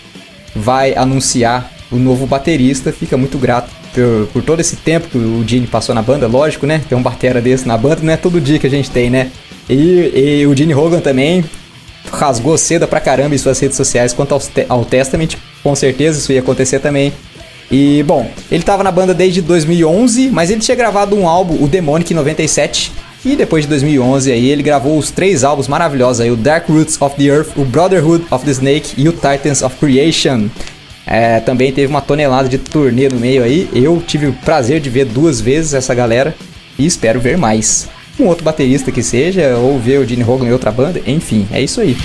[0.57, 2.91] vai anunciar o novo baterista.
[2.91, 6.67] Fica muito grato por, por todo esse tempo que o Gene passou na banda, lógico,
[6.67, 6.81] né?
[6.89, 9.31] Ter um batera desse na banda não é todo dia que a gente tem, né?
[9.69, 11.45] E, e o Gene Hogan também
[12.11, 15.37] rasgou seda pra caramba em suas redes sociais quanto te- ao Testament.
[15.63, 17.13] Com certeza isso ia acontecer também.
[17.71, 21.69] E, bom, ele tava na banda desde 2011, mas ele tinha gravado um álbum, o
[21.69, 22.91] Demonic, em 97.
[23.25, 27.01] E depois de 2011 aí, ele gravou os três álbuns maravilhosos aí, o Dark Roots
[27.01, 30.49] of the Earth, o Brotherhood of the Snake e o Titans of Creation.
[31.05, 33.69] É, também teve uma tonelada de turnê no meio aí.
[33.75, 36.35] Eu tive o prazer de ver duas vezes essa galera
[36.79, 37.89] e espero ver mais.
[38.21, 41.61] Um outro baterista que seja, ou ver o Gene Hogan em outra banda, enfim, é
[41.61, 41.97] isso aí.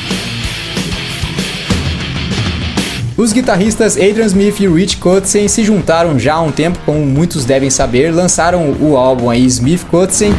[3.15, 7.45] Os guitarristas Adrian Smith e Rich Kotzen se juntaram já há um tempo, como muitos
[7.45, 10.33] devem saber, lançaram o álbum aí Smith Kotzen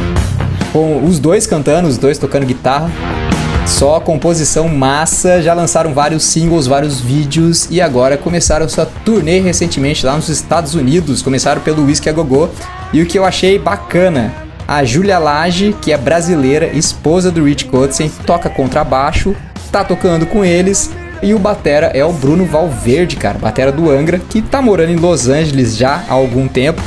[0.75, 2.91] com os dois cantando, os dois tocando guitarra.
[3.65, 10.05] Só composição massa, já lançaram vários singles, vários vídeos e agora começaram sua turnê recentemente
[10.05, 11.21] lá nos Estados Unidos.
[11.21, 12.49] Começaram pelo Whisky a Gogô
[12.91, 14.33] e o que eu achei bacana,
[14.67, 19.33] a Julia Lage, que é brasileira, esposa do Rich Kotzen, toca contrabaixo,
[19.71, 20.91] tá tocando com eles
[21.23, 24.97] e o batera é o Bruno Valverde, cara, batera do Angra, que tá morando em
[24.97, 26.81] Los Angeles já há algum tempo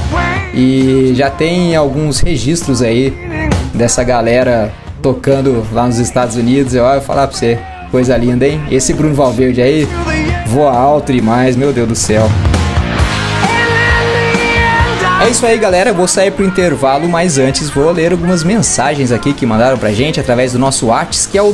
[0.52, 3.47] e já tem alguns registros aí
[3.78, 4.70] dessa galera
[5.00, 6.74] tocando lá nos Estados Unidos.
[6.74, 7.58] Eu vou falar pra você,
[7.90, 8.60] coisa linda, hein?
[8.70, 9.88] Esse Bruno Valverde aí
[10.46, 12.28] voa alto demais, meu Deus do céu.
[15.20, 15.92] É isso aí, galera.
[15.92, 20.20] Vou sair pro intervalo, mas antes vou ler algumas mensagens aqui que mandaram pra gente
[20.20, 21.52] através do nosso WhatsApp, que é o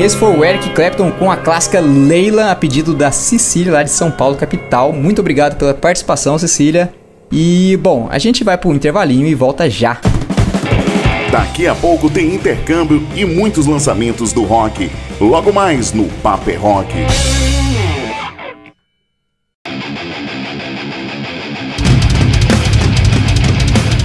[0.00, 3.90] Esse foi o Eric Clapton com a clássica Leila, a pedido da Cecília, lá de
[3.90, 4.94] São Paulo, capital.
[4.94, 6.90] Muito obrigado pela participação, Cecília.
[7.30, 10.00] E, bom, a gente vai para um intervalinho e volta já.
[11.30, 14.90] Daqui a pouco tem intercâmbio e muitos lançamentos do rock.
[15.20, 16.94] Logo mais no Paper Rock.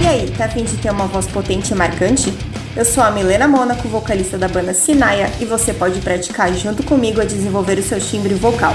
[0.02, 2.35] E aí, tá afim de ter uma voz potente e marcante?
[2.76, 7.22] Eu sou a Milena Mônaco, vocalista da banda Sinaia, e você pode praticar junto comigo
[7.22, 8.74] a desenvolver o seu timbre vocal.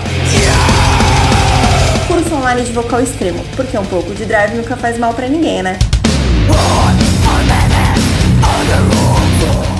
[2.07, 5.61] Curso online de vocal extremo, porque um pouco de drive nunca faz mal pra ninguém,
[5.61, 5.77] né?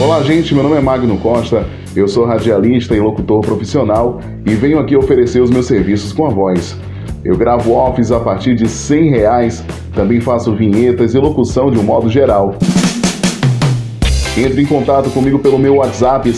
[0.05, 0.55] Olá, gente.
[0.55, 1.67] Meu nome é Magno Costa.
[1.97, 6.29] Eu sou radialista e locutor profissional e venho aqui oferecer os meus serviços com a
[6.29, 6.77] voz.
[7.25, 11.83] Eu gravo offs a partir de 100 reais, também faço vinhetas e locução de um
[11.83, 12.55] modo geral.
[14.37, 16.31] Entre em contato comigo pelo meu WhatsApp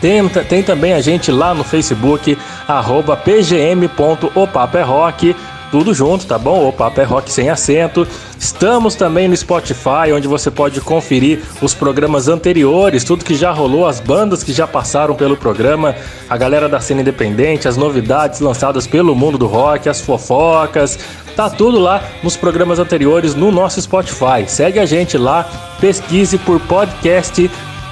[0.00, 5.36] Tem, tem também a gente lá no Facebook, arroba pgm.opaperrock,
[5.70, 6.68] tudo junto, tá bom?
[6.68, 8.06] O Papo é Rock sem acento.
[8.38, 13.86] Estamos também no Spotify, onde você pode conferir os programas anteriores, tudo que já rolou,
[13.86, 15.94] as bandas que já passaram pelo programa,
[16.28, 20.98] a galera da cena independente, as novidades lançadas pelo mundo do rock, as fofocas.
[21.36, 24.44] Tá tudo lá nos programas anteriores no nosso Spotify.
[24.46, 25.48] Segue a gente lá,
[25.80, 27.50] pesquise por podcast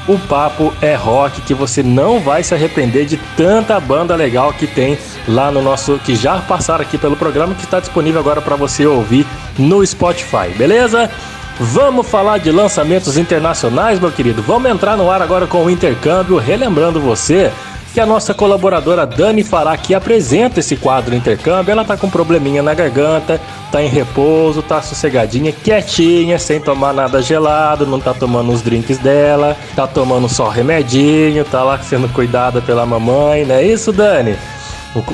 [0.08, 4.66] o papo é rock que você não vai se arrepender de tanta banda legal que
[4.66, 4.98] tem
[5.28, 8.86] lá no nosso que já passaram aqui pelo programa que está disponível agora para você
[8.86, 9.26] ouvir
[9.58, 11.10] no Spotify, beleza?
[11.60, 14.40] Vamos falar de lançamentos internacionais, meu querido.
[14.40, 17.52] Vamos entrar no ar agora com o intercâmbio, relembrando você
[17.92, 22.10] que a nossa colaboradora Dani Fará que apresenta esse quadro intercâmbio, ela tá com um
[22.10, 23.40] probleminha na garganta,
[23.72, 28.98] tá em repouso, tá sossegadinha, quietinha, sem tomar nada gelado, não tá tomando os drinks
[28.98, 34.36] dela, tá tomando só remedinho, tá lá sendo cuidada pela mamãe, não é isso, Dani?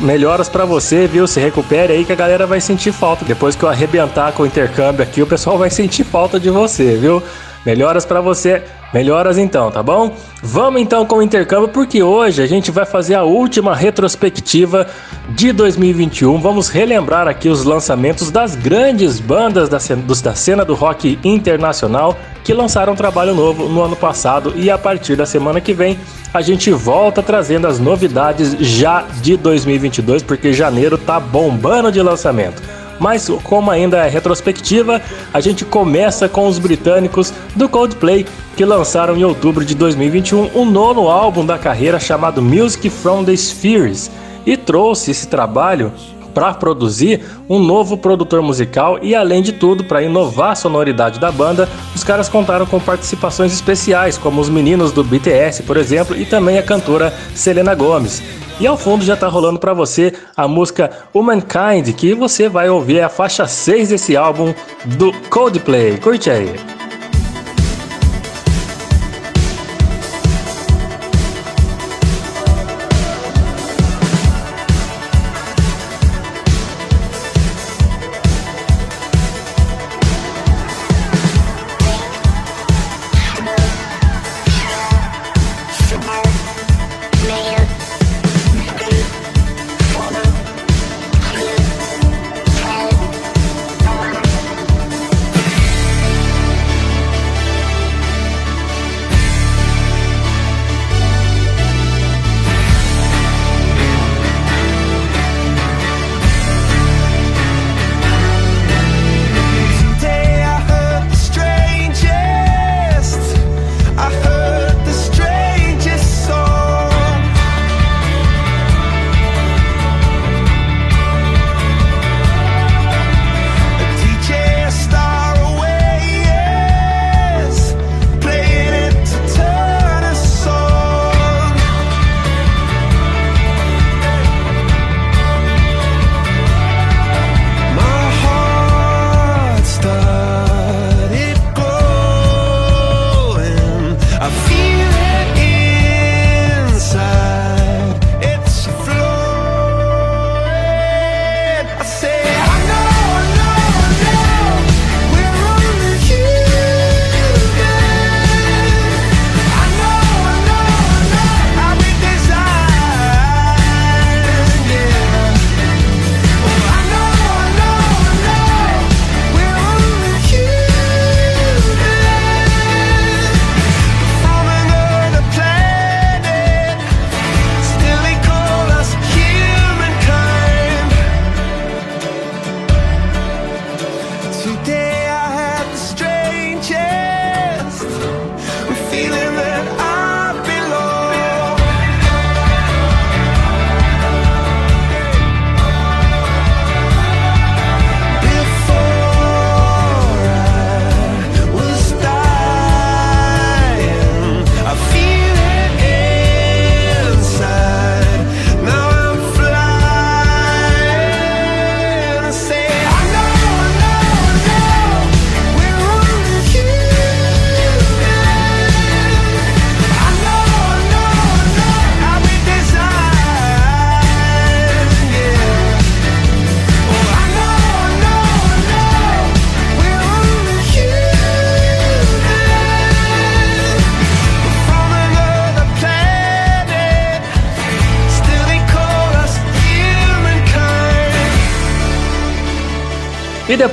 [0.01, 1.27] Melhoras para você, viu?
[1.27, 3.25] Se recupere aí que a galera vai sentir falta.
[3.25, 6.97] Depois que eu arrebentar com o intercâmbio aqui, o pessoal vai sentir falta de você,
[6.97, 7.23] viu?
[7.65, 8.63] Melhoras para você.
[8.93, 10.15] Melhoras então, tá bom?
[10.43, 14.87] Vamos então com o intercâmbio, porque hoje a gente vai fazer a última retrospectiva
[15.31, 16.39] de 2021.
[16.41, 22.17] Vamos relembrar aqui os lançamentos das grandes bandas da cena, da cena do rock internacional
[22.45, 25.99] que lançaram trabalho novo no ano passado e a partir da semana que vem
[26.33, 32.63] a gente volta trazendo as novidades já de 2022, porque janeiro tá bombando de lançamento.
[32.99, 35.01] Mas como ainda é retrospectiva,
[35.33, 38.27] a gente começa com os britânicos do Coldplay,
[38.57, 43.37] que lançaram em outubro de 2021 um nono álbum da carreira chamado Music from the
[43.37, 44.11] Spheres
[44.47, 45.93] e trouxe esse trabalho
[46.35, 51.31] para produzir um novo produtor musical e, além de tudo, para inovar a sonoridade da
[51.31, 56.27] banda, os caras contaram com participações especiais, como os meninos do BTS, por exemplo, e
[56.27, 58.21] também a cantora Selena Gomez.
[58.61, 62.99] E ao fundo já tá rolando para você a música Humankind, que você vai ouvir
[62.99, 65.99] é a faixa 6 desse álbum do Coldplay.
[65.99, 66.74] Curte aí.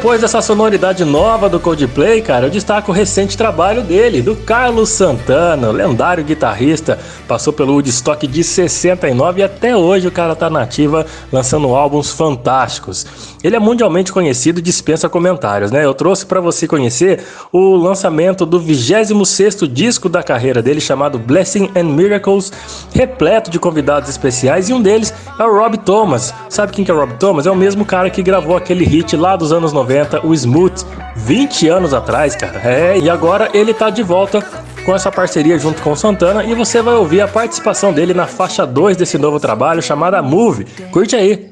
[0.02, 4.90] Depois dessa sonoridade nova do Coldplay, cara, eu destaco o recente trabalho dele, do Carlos
[4.90, 6.98] Santana, lendário guitarrista,
[7.28, 13.31] passou pelo Woodstock de 69 e até hoje o cara tá nativa lançando álbuns fantásticos.
[13.44, 15.84] Ele é mundialmente conhecido e dispensa comentários, né?
[15.84, 21.70] Eu trouxe para você conhecer o lançamento do 26º disco da carreira dele chamado Blessing
[21.76, 22.52] and Miracles,
[22.94, 26.34] repleto de convidados especiais e um deles é o Rob Thomas.
[26.50, 27.46] Sabe quem que é o Rob Thomas?
[27.46, 30.86] É o mesmo cara que gravou aquele hit lá dos anos 90, o Smooth,
[31.16, 32.62] 20 anos atrás, cara.
[32.64, 34.44] É, e agora ele tá de volta
[34.86, 38.26] com essa parceria junto com o Santana e você vai ouvir a participação dele na
[38.26, 40.66] faixa 2 desse novo trabalho chamada Move.
[40.92, 41.52] Curte aí.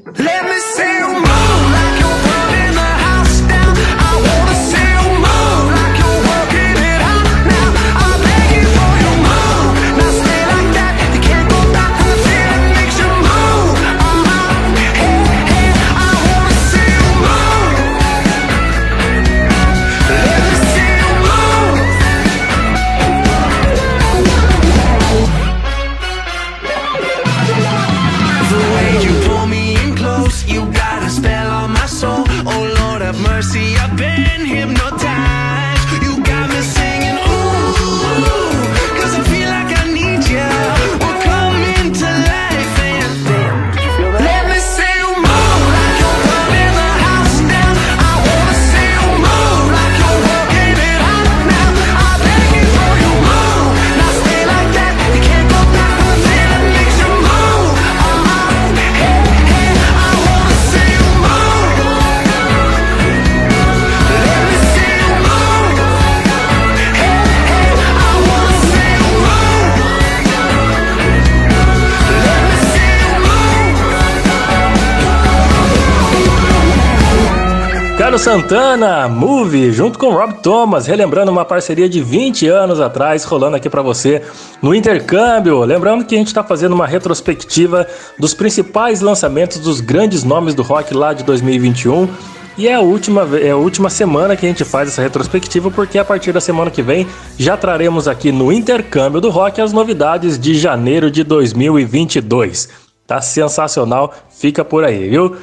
[78.30, 83.68] Santana, Move, junto com Rob Thomas, relembrando uma parceria de 20 anos atrás, rolando aqui
[83.68, 84.22] pra você
[84.62, 85.58] no intercâmbio.
[85.64, 87.88] Lembrando que a gente tá fazendo uma retrospectiva
[88.20, 92.08] dos principais lançamentos dos grandes nomes do rock lá de 2021.
[92.56, 95.98] E é a última, é a última semana que a gente faz essa retrospectiva, porque
[95.98, 100.38] a partir da semana que vem já traremos aqui no intercâmbio do rock as novidades
[100.38, 102.68] de janeiro de 2022.
[103.08, 105.36] Tá sensacional, fica por aí, viu?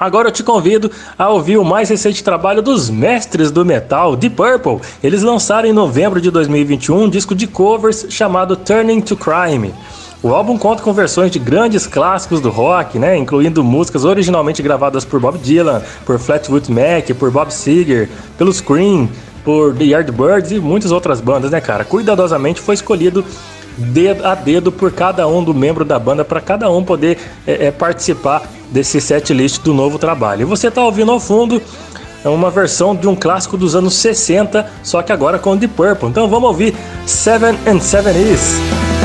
[0.00, 4.34] Agora eu te convido a ouvir o mais recente trabalho dos mestres do metal, Deep
[4.34, 4.78] Purple.
[5.02, 9.74] Eles lançaram em novembro de 2021 um disco de covers chamado Turning to Crime.
[10.22, 15.04] O álbum conta com versões de grandes clássicos do rock, né, incluindo músicas originalmente gravadas
[15.04, 19.06] por Bob Dylan, por Fleetwood Mac, por Bob Seger, pelo Scream,
[19.44, 21.84] por The Yardbirds e muitas outras bandas, né, cara?
[21.84, 23.22] Cuidadosamente foi escolhido
[23.80, 27.66] dedo a dedo por cada um do membro da banda para cada um poder é,
[27.66, 30.42] é, participar desse set list do novo trabalho.
[30.42, 31.60] E você está ouvindo ao fundo
[32.22, 36.08] é uma versão de um clássico dos anos 60, só que agora com Deep Purple.
[36.10, 36.74] Então vamos ouvir
[37.06, 38.99] Seven and Seven Is.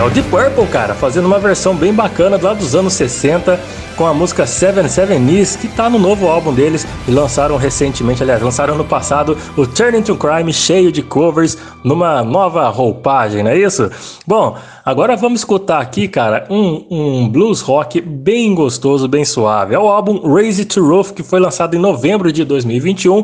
[0.00, 3.60] É o Deep Purple, cara, fazendo uma versão bem bacana lá dos anos 60
[3.98, 8.22] com a música Seven Seven Knees, que tá no novo álbum deles e lançaram recentemente,
[8.22, 13.50] aliás, lançaram no passado o Turning to Crime cheio de covers numa nova roupagem, não
[13.50, 13.90] é isso?
[14.26, 19.74] Bom, agora vamos escutar aqui, cara, um, um blues rock bem gostoso, bem suave.
[19.74, 23.22] É o álbum Raise to Roof, que foi lançado em novembro de 2021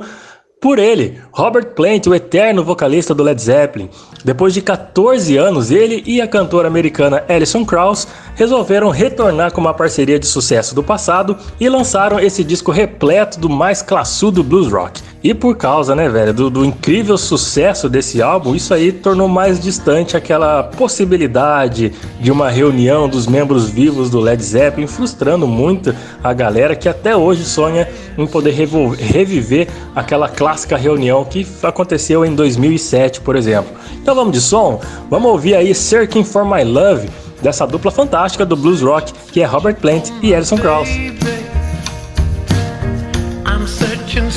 [0.59, 3.91] Por ele, Robert Plant, o eterno vocalista do Led Zeppelin.
[4.25, 9.75] Depois de 14 anos, ele e a cantora americana Alison Krauss resolveram retornar com uma
[9.75, 15.03] parceria de sucesso do passado e lançaram esse disco repleto do mais classudo blues rock.
[15.27, 19.59] E por causa, né, velho, do, do incrível sucesso desse álbum, isso aí tornou mais
[19.59, 25.93] distante aquela possibilidade de uma reunião dos membros vivos do Led Zeppelin, frustrando muito
[26.23, 29.67] a galera que até hoje sonha em poder reviver
[29.97, 33.73] aquela clássica reunião que aconteceu em 2007, por exemplo.
[34.01, 34.81] Então vamos de som?
[35.11, 37.11] Vamos ouvir aí Searching for My Love,
[37.43, 40.89] dessa dupla fantástica do blues rock, que é Robert Plant e Alison Krauss.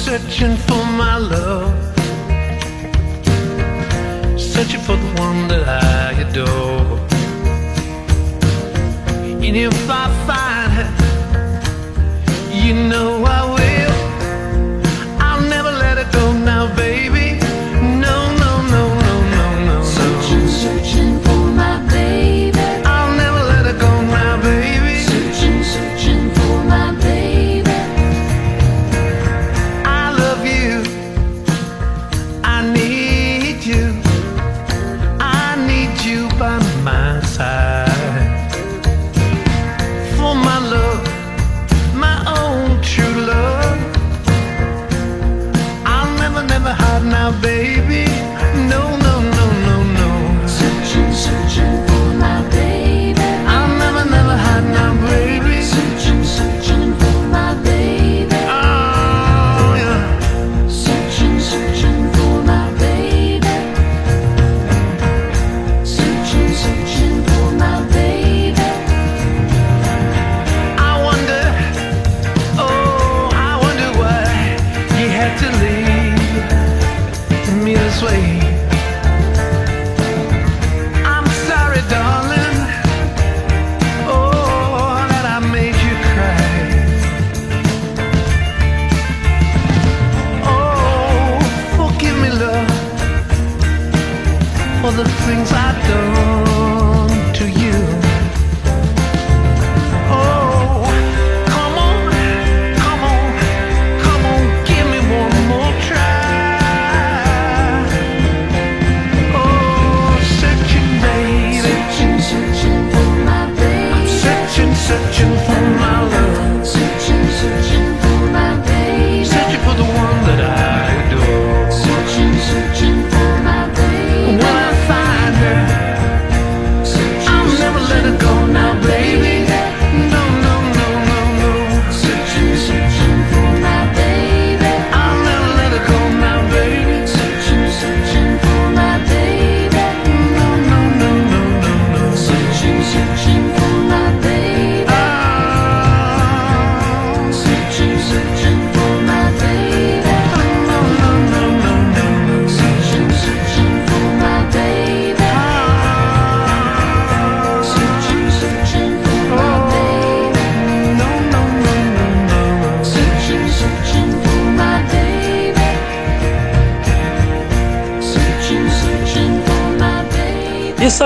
[0.10, 1.72] Searching for my love.
[4.40, 6.98] Searching for the one that I adore.
[9.46, 10.90] And if I find her,
[12.52, 13.59] you know I will.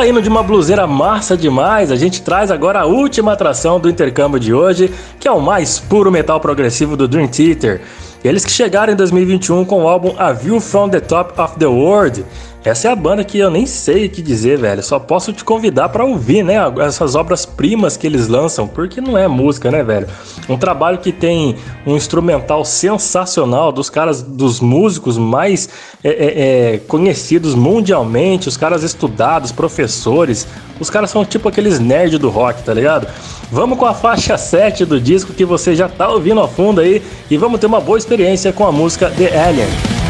[0.03, 4.37] Saindo de uma bluseira massa demais, a gente traz agora a última atração do intercâmbio
[4.37, 7.79] de hoje, que é o mais puro metal progressivo do Dream Theater.
[8.21, 11.67] Eles que chegaram em 2021 com o álbum A View from the Top of the
[11.67, 12.25] World.
[12.65, 14.81] Essa é a banda que eu nem sei o que dizer, velho.
[14.81, 16.55] Só posso te convidar pra ouvir, né?
[16.79, 20.07] Essas obras-primas que eles lançam, porque não é música, né, velho?
[20.47, 25.67] Um trabalho que tem um instrumental sensacional dos caras, dos músicos mais
[26.01, 30.47] é, é, é, conhecidos mundialmente, os caras estudados, professores.
[30.79, 33.07] Os caras são tipo aqueles nerds do rock, tá ligado?
[33.51, 37.03] Vamos com a faixa 7 do disco que você já tá ouvindo ao fundo aí
[37.29, 40.02] e vamos ter uma boa experiência com a música The Alien.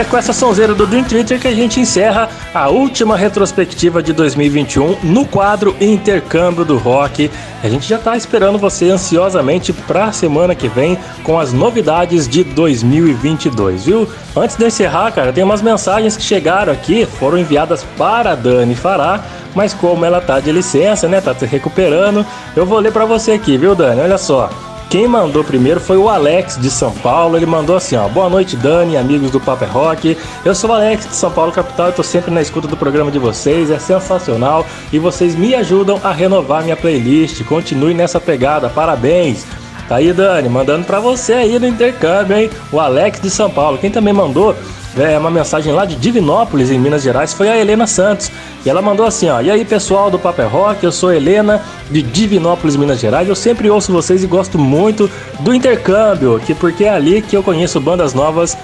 [0.00, 4.96] É com essa sonzeira do Dream que a gente encerra a última retrospectiva de 2021
[5.02, 7.30] no quadro Intercâmbio do Rock.
[7.62, 12.42] A gente já tá esperando você ansiosamente pra semana que vem com as novidades de
[12.42, 14.08] 2022, viu?
[14.34, 18.74] Antes de encerrar, cara, tem umas mensagens que chegaram aqui, foram enviadas para a Dani
[18.74, 19.20] Fará,
[19.54, 22.24] mas como ela tá de licença, né, tá se recuperando,
[22.56, 24.00] eu vou ler pra você aqui, viu, Dani?
[24.00, 24.48] Olha só.
[24.90, 27.36] Quem mandou primeiro foi o Alex de São Paulo.
[27.36, 30.18] Ele mandou assim: ó, boa noite, Dani, amigos do Paper Rock.
[30.44, 33.08] Eu sou o Alex de São Paulo, capital, e tô sempre na escuta do programa
[33.08, 33.70] de vocês.
[33.70, 37.44] É sensacional e vocês me ajudam a renovar minha playlist.
[37.44, 39.46] Continue nessa pegada, parabéns.
[39.88, 42.50] Tá aí, Dani, mandando pra você aí no intercâmbio, hein?
[42.72, 43.78] O Alex de São Paulo.
[43.78, 44.56] Quem também mandou
[44.98, 48.30] é uma mensagem lá de Divinópolis, em Minas Gerais, foi a Helena Santos.
[48.64, 52.02] E ela mandou assim, ó: "E aí, pessoal do Paper Rock, eu sou Helena de
[52.02, 53.28] Divinópolis, Minas Gerais.
[53.28, 55.10] Eu sempre ouço vocês e gosto muito
[55.40, 58.56] do intercâmbio, que porque é ali que eu conheço bandas novas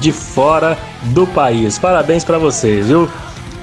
[0.00, 1.78] de fora do país.
[1.78, 3.08] Parabéns pra vocês, viu?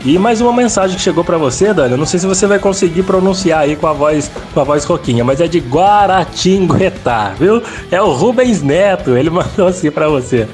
[0.04, 1.92] E mais uma mensagem que chegou pra você, Dani.
[1.92, 4.84] Eu não sei se você vai conseguir pronunciar aí com a voz, com a voz
[4.84, 7.62] roquinha, mas é de Guaratinguetá, viu?
[7.92, 9.16] É o Rubens Neto.
[9.16, 10.48] Ele mandou assim pra você.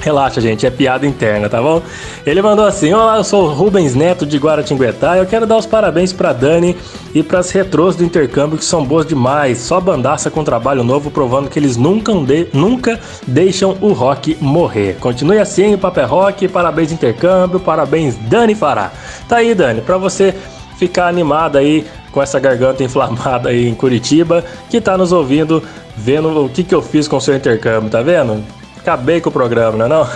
[0.00, 1.82] Relaxa, gente, é piada interna, tá bom?
[2.24, 5.16] Ele mandou assim: Olá, eu sou o Rubens Neto de Guaratinguetá.
[5.18, 6.76] Eu quero dar os parabéns pra Dani
[7.12, 9.58] e pras retrôs do intercâmbio que são boas demais.
[9.58, 14.96] Só bandaça com trabalho novo, provando que eles nunca, de- nunca deixam o rock morrer.
[15.00, 16.46] Continue assim, Papel Rock.
[16.46, 17.58] Parabéns, intercâmbio.
[17.58, 18.92] Parabéns, Dani Fará.
[19.28, 20.32] Tá aí, Dani, pra você
[20.78, 25.60] ficar animada aí com essa garganta inflamada aí em Curitiba, que tá nos ouvindo,
[25.96, 28.44] vendo o que, que eu fiz com o seu intercâmbio, tá vendo?
[28.88, 30.06] Acabei com o programa, não é não?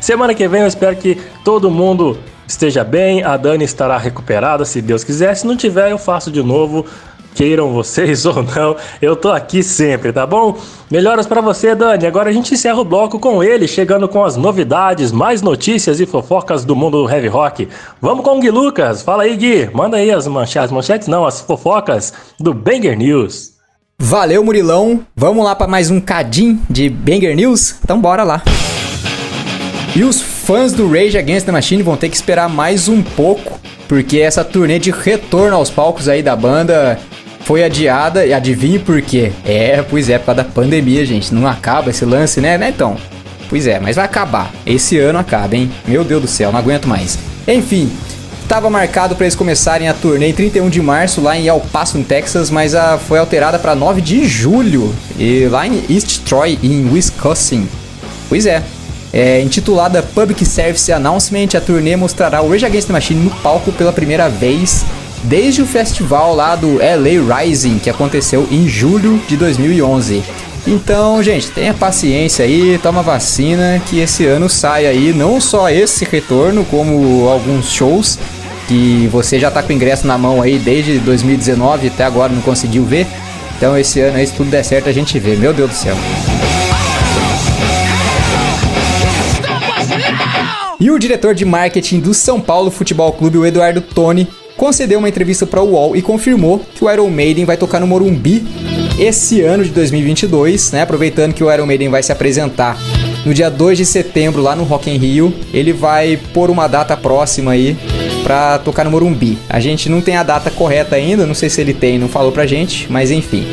[0.00, 2.16] Semana que vem eu espero que todo mundo
[2.46, 5.34] esteja bem, a Dani estará recuperada, se Deus quiser.
[5.34, 6.86] Se não tiver, eu faço de novo.
[7.34, 10.56] Queiram vocês ou não, eu tô aqui sempre, tá bom?
[10.88, 12.06] Melhoras pra você, Dani.
[12.06, 16.06] Agora a gente encerra o bloco com ele, chegando com as novidades, mais notícias e
[16.06, 17.68] fofocas do mundo do heavy rock.
[18.00, 19.02] Vamos com o Gui Lucas.
[19.02, 19.68] Fala aí, Gui.
[19.74, 23.49] Manda aí as manchetes, manchetes não, as fofocas do Banger News.
[24.02, 25.02] Valeu, Murilão.
[25.14, 27.74] Vamos lá para mais um cadim de Banger News?
[27.84, 28.42] Então bora lá.
[29.94, 33.60] E os fãs do Rage Against the Machine vão ter que esperar mais um pouco,
[33.86, 36.98] porque essa turnê de retorno aos palcos aí da banda
[37.40, 39.32] foi adiada, e adivinhe por quê?
[39.44, 41.34] É, pois é, por causa da pandemia, gente.
[41.34, 42.96] Não acaba esse lance, né, né, então?
[43.50, 44.50] Pois é, mas vai acabar.
[44.64, 45.70] Esse ano acaba, hein?
[45.86, 47.18] Meu Deus do céu, não aguento mais.
[47.46, 47.92] Enfim,
[48.50, 51.96] Estava marcado para eles começarem a turnê em 31 de março lá em El Paso,
[51.96, 56.58] no Texas, mas a, foi alterada para 9 de julho, e lá em East Troy,
[56.60, 57.68] em Wisconsin.
[58.28, 58.60] Pois é.
[59.12, 63.70] É, intitulada Public Service Announcement, a turnê mostrará o Rage Against the Machine no palco
[63.70, 64.84] pela primeira vez
[65.22, 70.24] desde o festival lá do LA Rising, que aconteceu em julho de 2011.
[70.66, 76.04] Então, gente, tenha paciência aí, toma vacina, que esse ano sai aí não só esse
[76.04, 78.18] retorno, como alguns shows
[78.70, 82.40] que você já tá com o ingresso na mão aí desde 2019 até agora não
[82.40, 83.04] conseguiu ver.
[83.56, 85.34] Então esse ano aí, se tudo der certo, a gente vê.
[85.34, 85.96] Meu Deus do céu.
[90.78, 95.08] E o diretor de marketing do São Paulo Futebol Clube, o Eduardo Toni, concedeu uma
[95.08, 98.46] entrevista para o UOL e confirmou que o Iron Maiden vai tocar no Morumbi
[99.00, 100.82] esse ano de 2022, né?
[100.82, 102.78] Aproveitando que o Iron Maiden vai se apresentar
[103.24, 106.96] no dia 2 de setembro lá no Rock in Rio, ele vai pôr uma data
[106.96, 107.76] próxima aí
[108.22, 109.38] pra tocar no Morumbi.
[109.48, 112.32] A gente não tem a data correta ainda, não sei se ele tem, não falou
[112.32, 113.44] pra gente, mas enfim.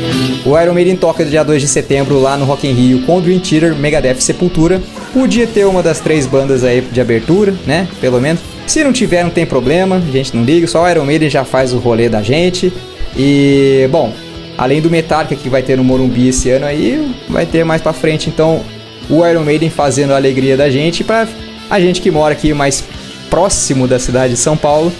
[0.44, 3.20] O Iron Maiden toca no dia 2 de setembro lá no Rock in Rio com
[3.20, 4.80] Dream Theater, Megadeth Sepultura.
[5.12, 7.88] Podia ter uma das três bandas aí de abertura, né?
[8.00, 8.40] Pelo menos.
[8.66, 11.44] Se não tiver, não tem problema, a gente não liga, só o Iron Maiden já
[11.44, 12.72] faz o rolê da gente.
[13.16, 14.12] E, bom,
[14.56, 17.92] além do Metallica que vai ter no Morumbi esse ano aí, vai ter mais pra
[17.92, 18.60] frente, então
[19.10, 21.26] o Iron Maiden fazendo a alegria da gente para
[21.70, 22.82] a gente que mora aqui mais
[23.30, 24.92] próximo da cidade de São Paulo,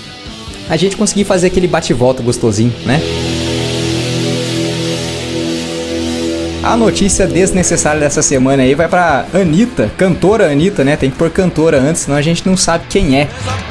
[0.69, 3.01] a gente conseguir fazer aquele bate-volta gostosinho, né?
[6.63, 10.97] A notícia desnecessária dessa semana aí vai pra Anitta, cantora Anitta, né?
[10.97, 13.29] Tem que pôr cantora antes, senão a gente não sabe quem é.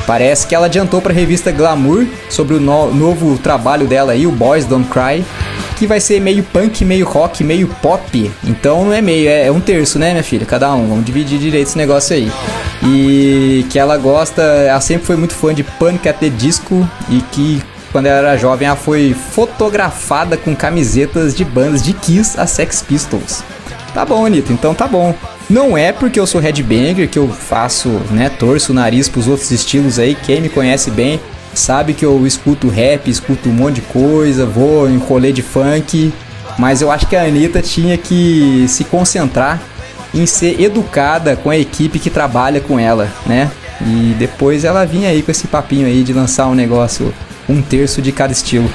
[0.07, 4.31] Parece que ela adiantou pra revista Glamour sobre o no- novo trabalho dela aí, o
[4.31, 5.23] Boys Don't Cry,
[5.77, 8.31] que vai ser meio punk, meio rock, meio pop.
[8.43, 10.45] Então não é meio, é, é um terço, né, minha filha?
[10.45, 12.31] Cada um, vamos dividir direito esse negócio aí.
[12.83, 16.07] E que ela gosta, ela sempre foi muito fã de Panic!
[16.07, 21.43] at the Disco e que quando ela era jovem, ela foi fotografada com camisetas de
[21.45, 23.43] bandas de Kiss a Sex Pistols.
[23.93, 25.15] Tá bom, Anitta, então tá bom.
[25.49, 29.49] Não é porque eu sou headbanger que eu faço, né, torço o nariz pros outros
[29.51, 30.15] estilos aí.
[30.15, 31.19] Quem me conhece bem
[31.57, 36.13] sabe que eu escuto rap, escuto um monte de coisa, vou em rolê de funk.
[36.57, 39.61] Mas eu acho que a Anitta tinha que se concentrar
[40.13, 43.51] em ser educada com a equipe que trabalha com ela, né?
[43.81, 47.13] E depois ela vinha aí com esse papinho aí de lançar um negócio,
[47.47, 48.69] um terço de cada estilo.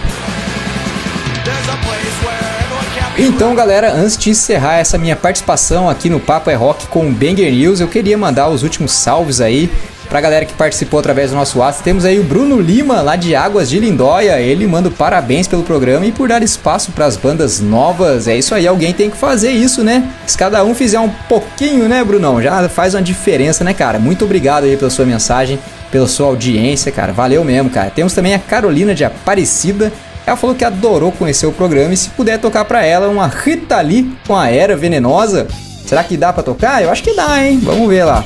[3.18, 7.12] Então, galera, antes de encerrar essa minha participação aqui no Papo é Rock com o
[7.12, 9.70] Banger News, eu queria mandar os últimos salves aí
[10.12, 11.84] pra galera que participou através do nosso WhatsApp.
[11.84, 14.38] Temos aí o Bruno Lima, lá de Águas de Lindóia.
[14.38, 18.28] Ele manda parabéns pelo programa e por dar espaço para as bandas novas.
[18.28, 20.06] É isso aí, alguém tem que fazer isso, né?
[20.26, 22.42] Se cada um fizer um pouquinho, né, Brunão?
[22.42, 23.98] Já faz uma diferença, né, cara?
[23.98, 25.58] Muito obrigado aí pela sua mensagem,
[25.90, 27.14] pela sua audiência, cara.
[27.14, 27.88] Valeu mesmo, cara.
[27.88, 29.90] Temos também a Carolina de Aparecida.
[30.26, 33.80] Ela falou que adorou conhecer o programa e se puder tocar pra ela uma Rita
[33.80, 35.46] Lee com a Era Venenosa.
[35.86, 36.82] Será que dá pra tocar?
[36.82, 37.58] Eu acho que dá, hein?
[37.62, 38.22] Vamos ver lá.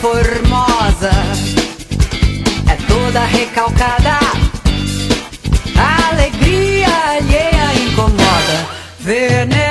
[0.00, 1.10] Formosa,
[2.66, 4.18] é toda recalcada.
[5.76, 8.66] A alegria alheia incomoda,
[8.98, 9.69] venenosa,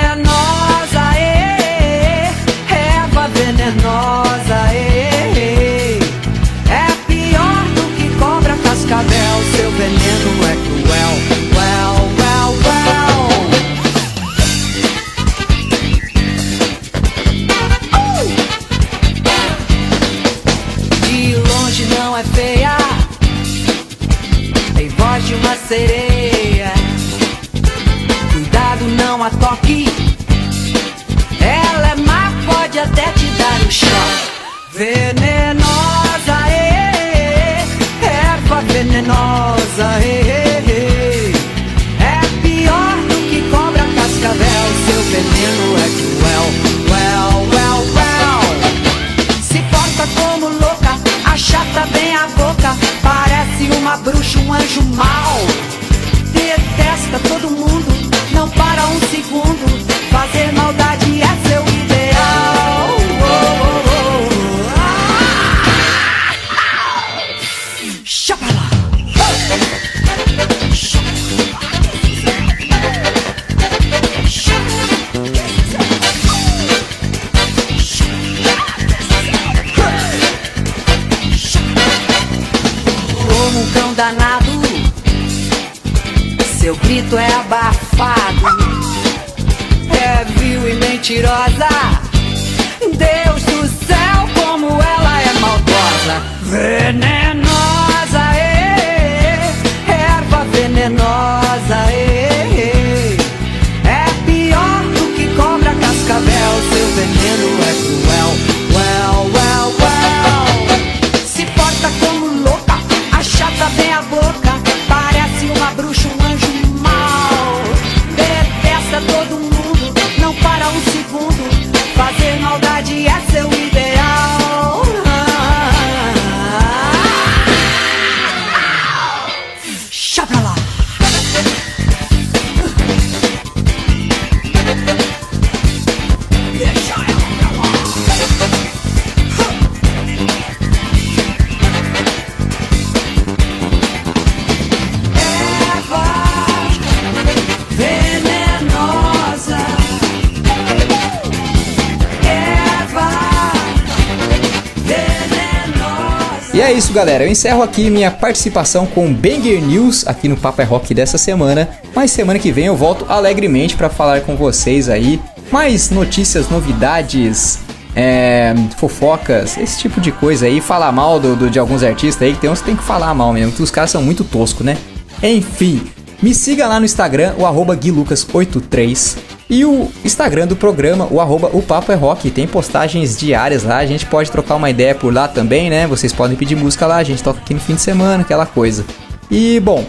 [156.90, 157.24] isso, galera.
[157.24, 161.68] Eu encerro aqui minha participação com Banger News aqui no Papo é Rock dessa semana.
[161.94, 165.20] Mas semana que vem eu volto alegremente para falar com vocês aí
[165.52, 167.58] mais notícias, novidades,
[167.94, 170.60] é, fofocas, esse tipo de coisa aí.
[170.60, 173.14] Falar mal do, do- de alguns artistas aí, que tem uns que tem que falar
[173.14, 174.76] mal mesmo, que os caras são muito toscos, né?
[175.22, 175.82] Enfim,
[176.22, 179.16] me siga lá no Instagram, o arroba guilucas83.
[179.50, 183.78] E o Instagram do programa, o arroba o Papo é Rock, tem postagens diárias lá,
[183.78, 185.88] a gente pode trocar uma ideia por lá também, né?
[185.88, 188.84] Vocês podem pedir música lá, a gente toca aqui no fim de semana, aquela coisa.
[189.28, 189.84] E, bom,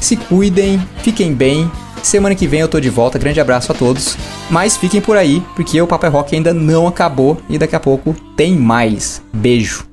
[0.00, 1.70] se cuidem, fiquem bem.
[2.02, 4.16] Semana que vem eu tô de volta, grande abraço a todos.
[4.48, 7.80] Mas fiquem por aí, porque o Papo é Rock ainda não acabou e daqui a
[7.80, 9.20] pouco tem mais.
[9.34, 9.86] Beijo.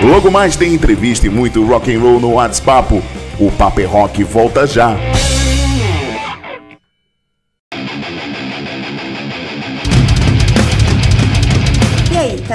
[0.00, 3.02] Logo mais tem entrevista e muito rock and roll no WhatsApp.
[3.40, 4.96] O Papo é Rock volta já.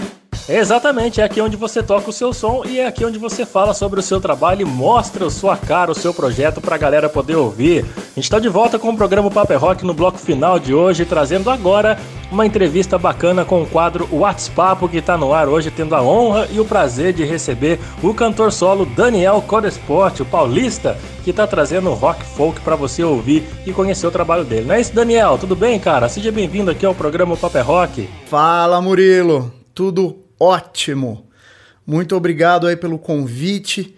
[0.48, 3.74] Exatamente, é aqui onde você toca o seu som e é aqui onde você fala
[3.74, 7.36] sobre o seu trabalho e mostra a sua cara, o seu projeto pra galera poder
[7.36, 7.86] ouvir.
[8.16, 10.74] A gente tá de volta com o programa Papo é Rock no bloco final de
[10.74, 11.98] hoje, trazendo agora
[12.32, 16.48] uma entrevista bacana com o quadro WhatsApp que tá no ar hoje, tendo a honra
[16.52, 21.94] e o prazer de receber o cantor solo Daniel Codesport, o paulista, que tá trazendo
[21.94, 24.66] rock folk para você ouvir e conhecer o trabalho dele.
[24.68, 25.38] Não é isso, Daniel?
[25.38, 26.10] Tudo bem, cara?
[26.10, 28.10] Seja bem-vindo aqui ao programa Papo é Rock.
[28.28, 29.52] Fala, Murilo.
[29.74, 31.28] Tudo ótimo.
[31.86, 33.96] Muito obrigado aí pelo convite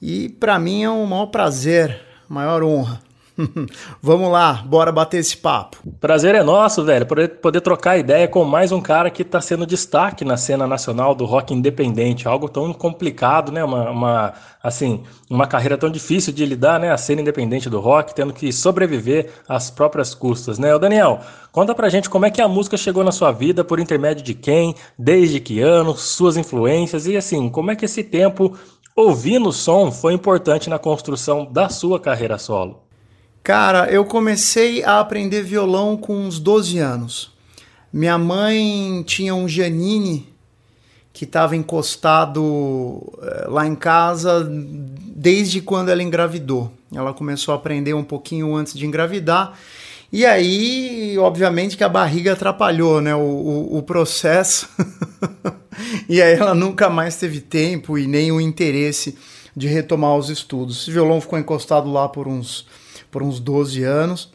[0.00, 3.07] e para mim é um maior prazer, maior honra.
[4.02, 5.76] Vamos lá, bora bater esse papo.
[6.00, 10.24] Prazer é nosso, velho, poder, trocar ideia com mais um cara que está sendo destaque
[10.24, 13.62] na cena nacional do rock independente, algo tão complicado, né?
[13.62, 16.90] Uma, uma, assim, uma carreira tão difícil de lidar, né?
[16.90, 20.74] A cena independente do rock, tendo que sobreviver às próprias custas, né?
[20.74, 21.20] O Daniel,
[21.52, 24.34] conta pra gente como é que a música chegou na sua vida, por intermédio de
[24.34, 28.56] quem, desde que ano, suas influências e assim, como é que esse tempo
[28.96, 32.87] ouvindo o som foi importante na construção da sua carreira solo.
[33.42, 37.32] Cara, eu comecei a aprender violão com uns 12 anos.
[37.92, 40.28] Minha mãe tinha um Janine
[41.12, 46.70] que estava encostado eh, lá em casa desde quando ela engravidou.
[46.94, 49.58] Ela começou a aprender um pouquinho antes de engravidar.
[50.12, 54.68] E aí, obviamente, que a barriga atrapalhou né, o, o, o processo.
[56.08, 59.18] e aí ela nunca mais teve tempo e nem o interesse
[59.56, 60.82] de retomar os estudos.
[60.82, 62.64] Esse violão ficou encostado lá por uns
[63.10, 64.32] por uns 12 anos.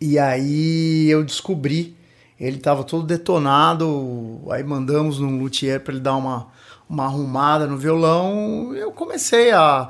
[0.00, 1.96] E aí eu descobri,
[2.38, 6.48] ele estava todo detonado, aí mandamos num luthier para ele dar uma,
[6.88, 8.74] uma arrumada no violão.
[8.74, 9.88] Eu comecei a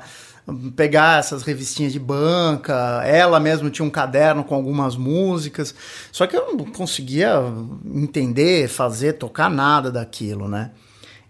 [0.75, 5.73] pegar essas revistinhas de banca, ela mesma tinha um caderno com algumas músicas,
[6.11, 7.35] só que eu não conseguia
[7.85, 10.71] entender, fazer, tocar nada daquilo, né?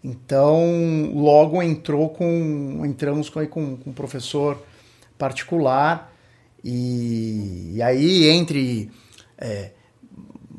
[0.04, 4.58] Então, logo entrou com entramos com, com, com um professor
[5.20, 6.11] particular
[6.64, 8.92] e, e aí, entre
[9.38, 9.72] é,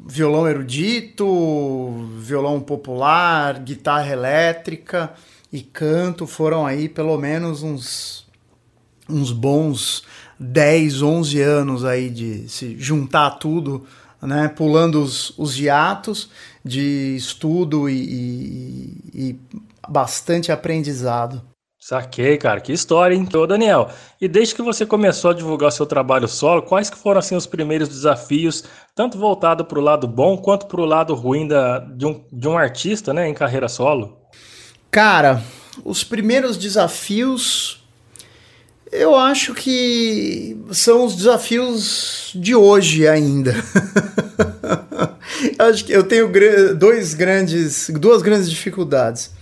[0.06, 5.12] violão erudito, violão popular, guitarra elétrica
[5.52, 8.26] e canto, foram aí pelo menos uns,
[9.08, 10.04] uns bons
[10.38, 13.86] 10, 11 anos aí de se juntar tudo,
[14.20, 16.30] né, pulando os, os hiatos
[16.64, 19.40] de estudo e, e, e
[19.88, 21.42] bastante aprendizado.
[21.84, 23.28] Saquei, cara, que história, hein?
[23.34, 23.90] Ô, Daniel,
[24.20, 27.44] e desde que você começou a divulgar seu trabalho solo, quais que foram, assim, os
[27.44, 28.62] primeiros desafios,
[28.94, 32.46] tanto voltado para o lado bom, quanto para o lado ruim da, de, um, de
[32.46, 34.16] um artista, né, em carreira solo?
[34.92, 35.42] Cara,
[35.84, 37.84] os primeiros desafios,
[38.92, 43.56] eu acho que são os desafios de hoje ainda.
[45.58, 46.30] acho que eu tenho
[46.76, 49.41] dois grandes, duas grandes dificuldades.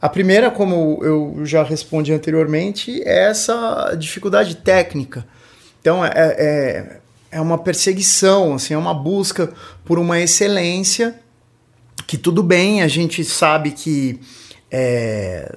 [0.00, 5.26] A primeira, como eu já respondi anteriormente, é essa dificuldade técnica.
[5.80, 7.00] Então, é, é,
[7.32, 9.52] é uma perseguição, assim, é uma busca
[9.84, 11.18] por uma excelência
[12.06, 14.18] que tudo bem, a gente sabe que
[14.70, 15.56] é,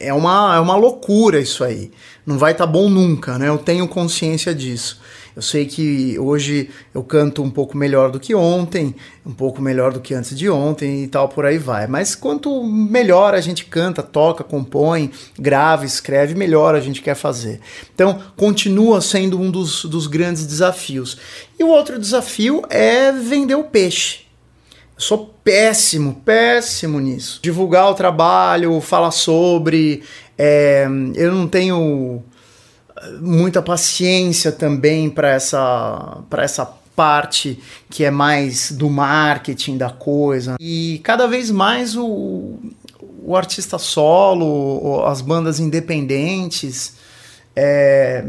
[0.00, 1.92] é, uma, é uma loucura isso aí.
[2.26, 3.48] Não vai estar tá bom nunca, né?
[3.48, 5.00] Eu tenho consciência disso.
[5.38, 8.92] Eu sei que hoje eu canto um pouco melhor do que ontem,
[9.24, 11.86] um pouco melhor do que antes de ontem e tal, por aí vai.
[11.86, 17.60] Mas quanto melhor a gente canta, toca, compõe, grava, escreve, melhor a gente quer fazer.
[17.94, 21.16] Então, continua sendo um dos, dos grandes desafios.
[21.56, 24.22] E o outro desafio é vender o peixe.
[24.96, 27.38] Eu sou péssimo, péssimo nisso.
[27.40, 30.02] Divulgar o trabalho, falar sobre.
[30.36, 30.84] É,
[31.14, 32.24] eu não tenho
[33.20, 36.66] muita paciência também para essa, essa
[36.96, 37.58] parte
[37.88, 40.56] que é mais do marketing da coisa.
[40.58, 42.58] E cada vez mais o,
[43.22, 46.94] o artista solo, as bandas independentes,
[47.54, 48.24] é,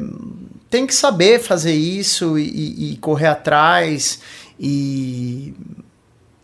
[0.69, 4.19] tem que saber fazer isso e, e correr atrás
[4.59, 5.53] e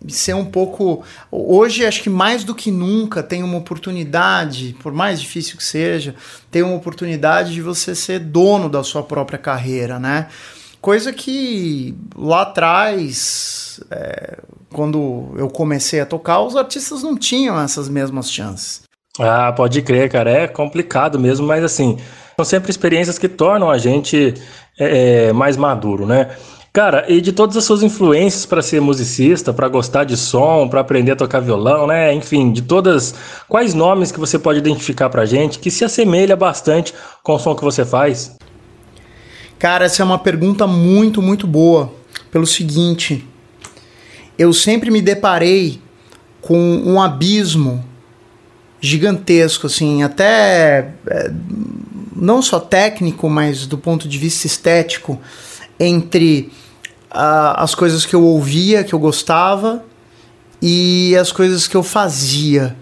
[0.08, 1.04] ser um pouco.
[1.32, 6.16] Hoje, acho que mais do que nunca, tem uma oportunidade, por mais difícil que seja,
[6.52, 10.28] tem uma oportunidade de você ser dono da sua própria carreira, né?
[10.82, 14.38] Coisa que lá atrás, é,
[14.72, 18.84] quando eu comecei a tocar, os artistas não tinham essas mesmas chances.
[19.20, 20.30] Ah, pode crer, cara.
[20.30, 21.98] É complicado mesmo, mas assim,
[22.36, 24.34] são sempre experiências que tornam a gente
[24.78, 26.36] é, mais maduro, né?
[26.76, 30.82] Cara, e de todas as suas influências para ser musicista, para gostar de som, para
[30.82, 32.14] aprender a tocar violão, né?
[32.14, 33.16] Enfim, de todas,
[33.48, 36.94] quais nomes que você pode identificar pra gente que se assemelha bastante
[37.24, 38.36] com o som que você faz?
[39.58, 41.94] Cara, essa é uma pergunta muito, muito boa.
[42.30, 43.26] Pelo seguinte,
[44.38, 45.80] eu sempre me deparei
[46.42, 47.86] com um abismo
[48.82, 51.32] gigantesco, assim, até é,
[52.14, 55.18] não só técnico, mas do ponto de vista estético,
[55.80, 56.52] entre
[57.10, 59.84] as coisas que eu ouvia, que eu gostava,
[60.62, 62.76] e as coisas que eu fazia.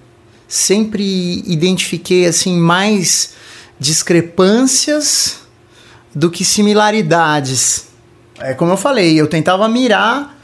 [0.47, 3.33] Sempre identifiquei assim mais
[3.79, 5.39] discrepâncias
[6.13, 7.87] do que similaridades.
[8.39, 10.37] É como eu falei, eu tentava mirar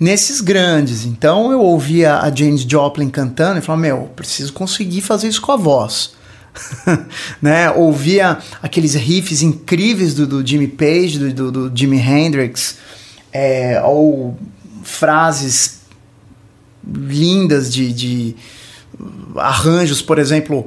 [0.00, 1.04] nesses grandes.
[1.04, 5.52] Então eu ouvia a James Joplin cantando e falava: Meu, preciso conseguir fazer isso com
[5.52, 6.14] a voz.
[7.40, 7.70] né?
[7.70, 12.76] Ouvia aqueles riffs incríveis do, do Jimmy Page, do, do, do Jimi Hendrix,
[13.32, 14.36] é, ou
[14.82, 15.80] frases
[16.86, 18.36] lindas de, de
[19.36, 20.66] arranjos, por exemplo,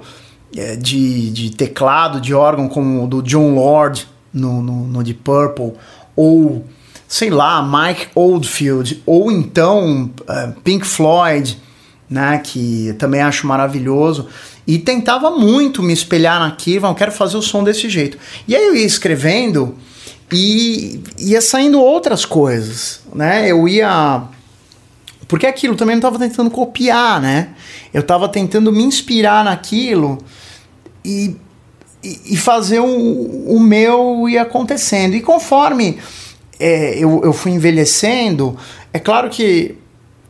[0.55, 5.21] é, de, de teclado, de órgão, como o do John Lord no, no, no Deep
[5.23, 5.73] Purple,
[6.15, 6.65] ou
[7.07, 11.61] sei lá, Mike Oldfield, ou então uh, Pink Floyd,
[12.09, 14.27] né, que também acho maravilhoso,
[14.65, 18.17] e tentava muito me espelhar naquilo, eu quero fazer o som desse jeito.
[18.47, 19.75] E aí eu ia escrevendo
[20.31, 23.49] e ia saindo outras coisas, né?
[23.49, 24.27] Eu ia
[25.27, 27.55] porque aquilo também não estava tentando copiar, né?
[27.93, 30.19] Eu estava tentando me inspirar naquilo
[31.03, 31.35] e,
[32.03, 35.15] e, fazer o, o meu ir acontecendo.
[35.15, 35.97] E conforme
[36.59, 38.55] é, eu, eu fui envelhecendo,
[38.91, 39.75] é claro que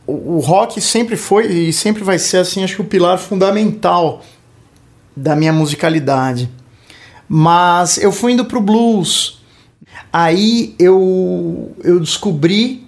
[0.06, 4.22] o, o rock sempre foi e sempre vai ser assim, acho que o pilar fundamental
[5.16, 6.48] da minha musicalidade.
[7.28, 9.43] Mas eu fui indo pro blues.
[10.12, 12.84] Aí eu, eu descobri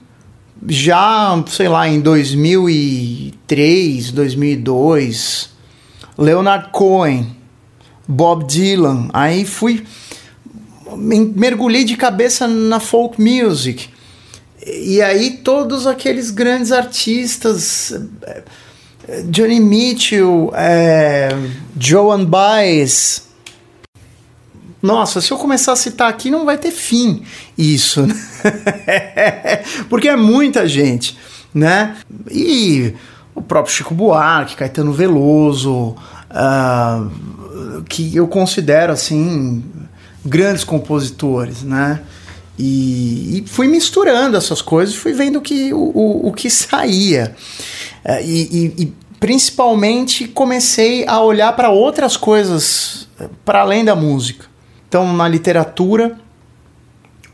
[0.69, 5.51] já, sei lá, em 2003, 2002,
[6.17, 7.37] Leonard Cohen,
[8.07, 9.09] Bob Dylan.
[9.13, 9.85] Aí fui
[10.97, 13.89] mergulhei de cabeça na folk music.
[14.65, 17.93] E aí todos aqueles grandes artistas,
[18.23, 18.43] eh,
[19.29, 21.29] Johnny Mitchell, é,
[21.79, 23.26] Joan Baez.
[24.83, 27.23] Nossa, se eu começar a citar aqui não vai ter fim
[27.57, 28.15] isso, né?
[29.89, 31.17] porque é muita gente,
[31.55, 31.97] né?
[32.31, 32.95] E
[33.35, 35.97] o próprio Chico Buarque, Caetano Veloso,
[36.31, 39.65] uh, que eu considero assim
[40.25, 42.03] grandes compositores, né?
[42.59, 47.37] E, e, fui misturando essas coisas, fui vendo que, o, o, o que saía.
[48.03, 53.09] É, e, e, e, principalmente comecei a olhar para outras coisas
[53.45, 54.47] para além da música.
[54.97, 56.17] Então, na literatura,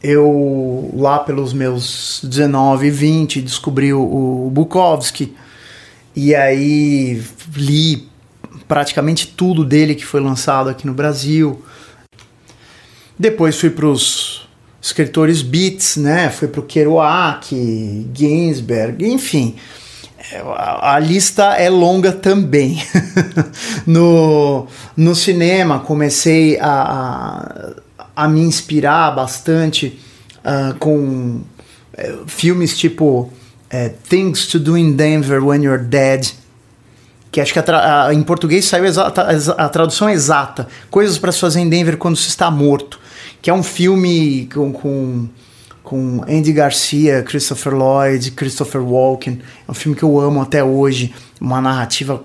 [0.03, 4.01] eu lá pelos meus 19, 20 descobri o,
[4.47, 5.33] o Bukowski
[6.17, 7.23] e aí
[7.55, 8.09] li
[8.67, 11.63] praticamente tudo dele que foi lançado aqui no Brasil.
[13.17, 14.49] Depois fui para os
[14.83, 16.31] escritores beats, né?
[16.31, 17.55] Fui para o Kerouac,
[18.13, 19.55] Ginsberg, enfim.
[20.57, 22.83] A, a lista é longa também.
[23.87, 24.67] no,
[24.97, 29.99] no cinema comecei a, a, a me inspirar bastante
[30.39, 31.41] uh, com
[31.99, 33.31] uh, filmes tipo
[33.73, 36.31] uh, Things to Do in Denver When You're Dead,
[37.31, 39.27] que acho que a, em português saiu exata,
[39.59, 43.03] a tradução exata, coisas para se fazer em Denver quando se está morto
[43.43, 45.29] que é um filme com, com,
[45.83, 49.41] com Andy Garcia, Christopher Lloyd, Christopher Walken.
[49.67, 51.13] É um filme que eu amo até hoje.
[51.41, 52.25] Uma narrativa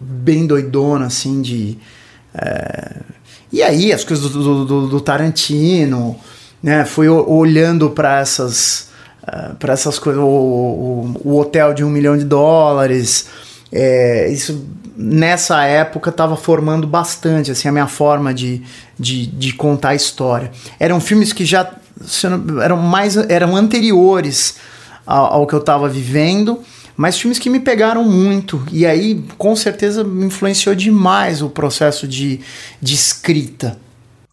[0.00, 1.78] bem doidona, assim, de...
[2.34, 2.96] É...
[3.52, 6.16] E aí, as coisas do, do, do Tarantino,
[6.62, 6.84] né?
[6.84, 8.92] Fui olhando para essas...
[9.22, 13.26] Uh, para essas coisas, o, o, o, hotel de um milhão de dólares,
[13.72, 18.62] é, isso nessa época estava formando bastante assim a minha forma de,
[18.98, 20.50] de, de contar a história.
[20.78, 21.72] Eram filmes que já
[22.62, 24.56] eram mais eram anteriores
[25.06, 26.60] ao, ao que eu estava vivendo,
[26.96, 28.64] mas filmes que me pegaram muito.
[28.70, 32.40] E aí, com certeza, me influenciou demais o processo de,
[32.80, 33.78] de escrita.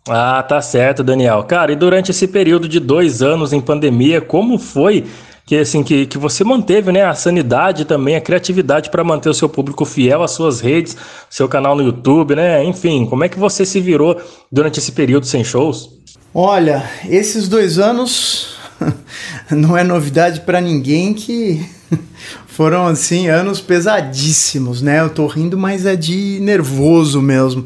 [0.10, 1.44] Ah, tá certo, Daniel.
[1.44, 5.06] Cara, e durante esse período de dois anos em pandemia, como foi
[5.46, 9.34] que assim que, que você manteve, né, a sanidade também a criatividade para manter o
[9.34, 10.96] seu público fiel às suas redes,
[11.30, 12.64] seu canal no YouTube, né?
[12.64, 14.20] Enfim, como é que você se virou
[14.52, 15.90] durante esse período sem shows?
[16.34, 18.56] Olha, esses dois anos
[19.52, 21.66] não é novidade para ninguém que
[22.48, 25.02] foram assim anos pesadíssimos, né?
[25.02, 27.66] Eu tô rindo, mas é de nervoso mesmo,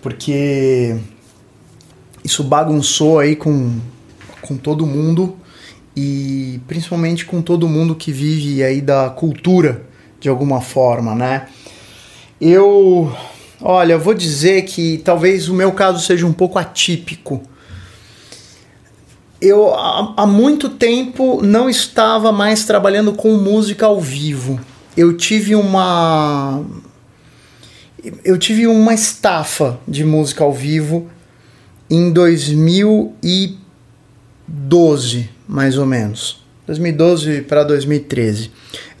[0.00, 0.96] porque
[2.22, 3.78] isso bagunçou aí com,
[4.42, 5.36] com todo mundo
[6.00, 9.82] e principalmente com todo mundo que vive aí da cultura
[10.20, 11.48] de alguma forma, né?
[12.40, 13.12] Eu,
[13.60, 17.42] olha, vou dizer que talvez o meu caso seja um pouco atípico.
[19.40, 24.60] Eu há, muito tempo não estava mais trabalhando com música ao vivo.
[24.96, 26.64] Eu tive uma
[28.24, 31.08] eu tive uma estafa de música ao vivo
[31.90, 32.12] em
[34.48, 36.42] 2012, mais ou menos.
[36.66, 38.50] 2012 para 2013.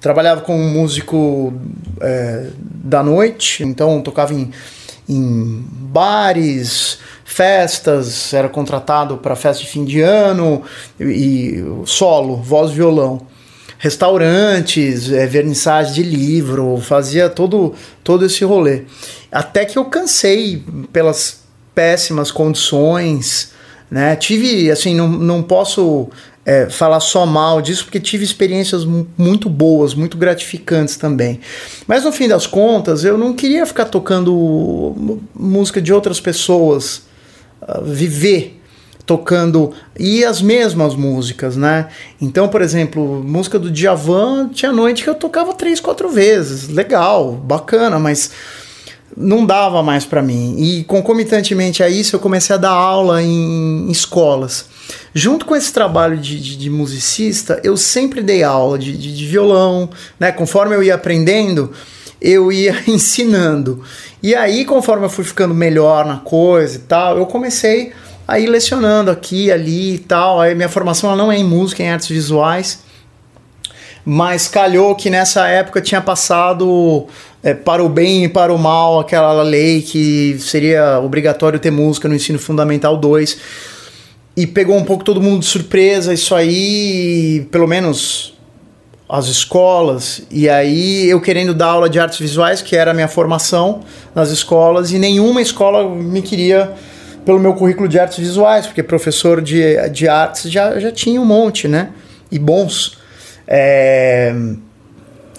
[0.00, 1.52] Trabalhava como músico
[2.00, 4.50] é, da noite, então tocava em,
[5.08, 10.62] em bares, festas, era contratado para festa de fim de ano
[11.00, 13.26] e, e solo, voz e violão.
[13.78, 18.82] Restaurantes, é, vernissagem de livro, fazia todo, todo esse rolê.
[19.30, 21.42] Até que eu cansei pelas
[21.74, 23.52] péssimas condições,
[23.90, 24.16] né?
[24.16, 26.08] Tive, assim, não, não posso
[26.44, 31.40] é, falar só mal disso, porque tive experiências mu- muito boas, muito gratificantes também.
[31.86, 37.02] Mas no fim das contas, eu não queria ficar tocando música de outras pessoas,
[37.62, 38.54] ah, viver
[39.04, 41.88] tocando e as mesmas músicas, né?
[42.20, 47.32] Então, por exemplo, música do Djavan, tinha noite que eu tocava três, quatro vezes, legal,
[47.32, 48.30] bacana, mas
[49.16, 50.56] não dava mais para mim.
[50.58, 54.66] E concomitantemente a isso, eu comecei a dar aula em escolas.
[55.12, 59.90] Junto com esse trabalho de, de, de musicista, eu sempre dei aula de, de, violão,
[60.18, 60.30] né?
[60.32, 61.72] Conforme eu ia aprendendo,
[62.20, 63.82] eu ia ensinando.
[64.22, 67.92] E aí, conforme eu fui ficando melhor na coisa e tal, eu comecei
[68.26, 70.40] a ir lecionando aqui, ali e tal.
[70.40, 72.80] Aí minha formação não é em música, é em artes visuais.
[74.04, 77.06] Mas calhou que nessa época tinha passado
[77.42, 82.08] é, para o bem e para o mal aquela lei que seria obrigatório ter música
[82.08, 83.38] no ensino fundamental 2.
[84.36, 88.38] E pegou um pouco todo mundo de surpresa isso aí, pelo menos
[89.08, 90.22] as escolas.
[90.30, 93.80] E aí eu querendo dar aula de artes visuais, que era a minha formação
[94.14, 96.72] nas escolas, e nenhuma escola me queria
[97.24, 101.24] pelo meu currículo de artes visuais, porque professor de, de artes já, já tinha um
[101.24, 101.90] monte, né?
[102.30, 102.96] E bons.
[103.46, 104.34] É...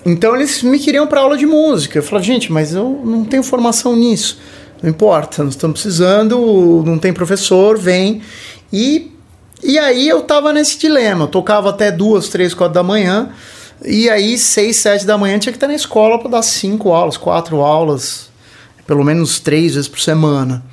[0.06, 2.00] Então eles me queriam para aula de música.
[2.00, 4.40] Eu falava, gente, mas eu não tenho formação nisso.
[4.82, 8.22] Não importa, nós estamos precisando, não tem professor, vem.
[8.72, 9.12] E,
[9.62, 11.26] e aí eu tava nesse dilema.
[11.26, 13.30] Eu tocava até duas, três, quatro da manhã.
[13.84, 17.16] E aí, seis, sete da manhã, tinha que estar na escola para dar cinco aulas,
[17.16, 18.30] quatro aulas,
[18.86, 20.64] pelo menos três vezes por semana.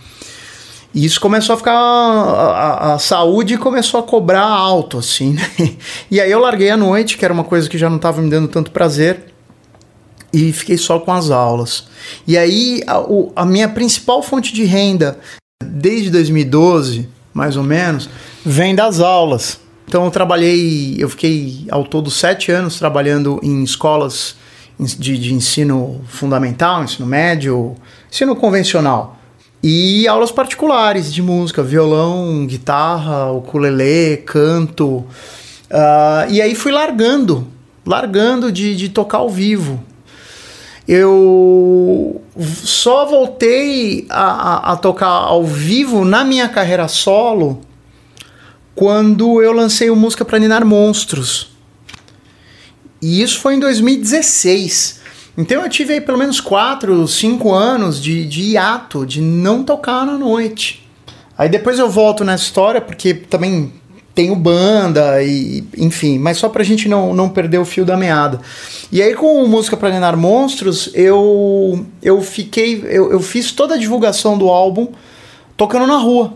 [0.97, 1.73] E isso começou a ficar.
[1.75, 5.35] A, a- a saúde começou a cobrar alto, assim.
[5.35, 5.43] né?
[6.11, 8.31] E aí eu larguei a noite, que era uma coisa que já não estava me
[8.31, 9.27] dando tanto prazer,
[10.33, 11.85] e fiquei só com as aulas.
[12.27, 15.19] E aí a, o- a minha principal fonte de renda,
[15.63, 18.09] desde 2012, mais ou menos,
[18.43, 19.61] vem das aulas.
[19.87, 24.35] Então eu trabalhei, eu fiquei ao todo sete anos trabalhando em escolas
[24.81, 27.75] de, de ensino fundamental, ensino médio,
[28.11, 29.16] ensino convencional.
[29.63, 35.05] E aulas particulares de música, violão, guitarra, ukulele, canto.
[35.71, 37.49] Ah, e aí fui largando,
[37.85, 39.83] largando de, de tocar ao vivo.
[40.87, 42.21] Eu
[42.65, 44.23] só voltei a,
[44.71, 47.61] a- a tocar ao vivo na minha carreira solo
[48.75, 51.51] quando eu lancei o Música para Ninar Monstros.
[53.03, 55.01] E isso foi em 2016.
[55.37, 60.07] Então eu tive aí pelo menos 4, 5 anos de, de hiato, de não tocar
[60.07, 60.89] na noite.
[61.37, 63.73] Aí depois eu volto nessa história, porque também
[64.15, 68.41] tenho banda e enfim, mas só pra gente não, não perder o fio da meada.
[68.91, 72.83] E aí com o Música para Ninar Monstros, eu, eu fiquei.
[72.87, 74.89] Eu, eu fiz toda a divulgação do álbum
[75.57, 76.33] tocando na rua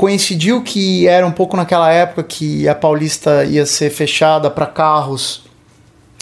[0.00, 5.42] coincidiu que era um pouco naquela época que a Paulista ia ser fechada para carros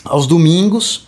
[0.05, 1.07] aos domingos.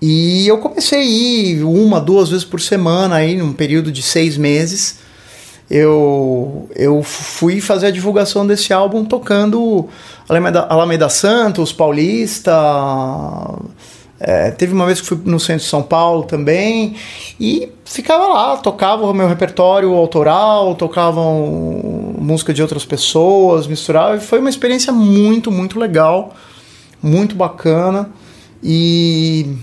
[0.00, 4.36] E eu comecei a ir uma, duas vezes por semana aí num período de seis
[4.36, 4.98] meses.
[5.70, 9.88] eu, eu fui fazer a divulgação desse álbum tocando
[10.28, 12.52] Alameda, Alameda Santos, Paulista.
[14.20, 16.96] é, teve uma vez que fui no centro de São Paulo também
[17.40, 24.20] e ficava lá, tocava o meu repertório autoral, tocavam música de outras pessoas, misturava e
[24.20, 26.34] foi uma experiência muito, muito legal,
[27.02, 28.10] muito bacana
[28.62, 29.56] e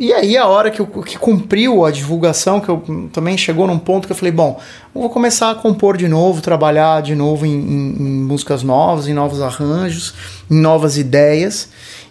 [0.00, 3.78] e aí a hora que, eu, que cumpriu a divulgação, que eu também chegou num
[3.78, 4.58] ponto que eu falei, bom,
[4.94, 9.06] eu vou começar a compor de novo, trabalhar de novo em, em, em músicas novas,
[9.08, 10.14] em novos arranjos,
[10.50, 11.68] em novas ideias.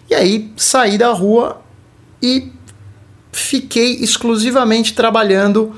[0.08, 1.60] E aí saí da rua
[2.22, 2.52] e
[3.32, 5.72] fiquei exclusivamente trabalhando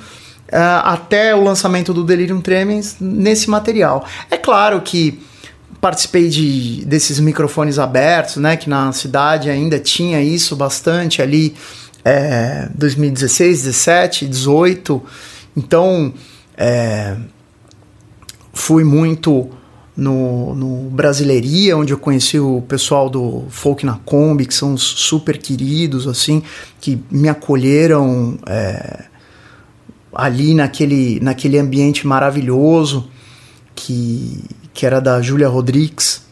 [0.52, 4.06] uh, até o lançamento do Delirium Tremens nesse material.
[4.30, 5.18] É claro que
[5.80, 11.56] participei de desses microfones abertos, né, que na cidade ainda tinha isso bastante ali
[12.04, 15.02] é, 2016, 17, 18.
[15.56, 16.12] Então,
[16.56, 17.16] é,
[18.52, 19.50] fui muito
[19.96, 25.38] no, no Brasileiria, onde eu conheci o pessoal do Folk na Kombi, que são super
[25.38, 26.42] queridos, assim,
[26.80, 29.04] que me acolheram é,
[30.14, 33.08] ali naquele, naquele ambiente maravilhoso
[33.74, 36.22] que, que era da Júlia Rodrigues.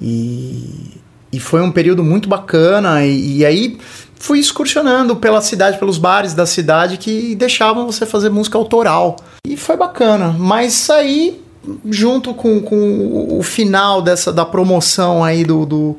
[0.00, 1.00] E,
[1.32, 3.04] e foi um período muito bacana.
[3.04, 3.78] E, e aí
[4.22, 9.16] fui excursionando pela cidade, pelos bares da cidade que deixavam você fazer música autoral.
[9.44, 10.32] E foi bacana.
[10.38, 11.42] Mas aí,
[11.90, 15.96] junto com, com o final dessa da promoção aí do, do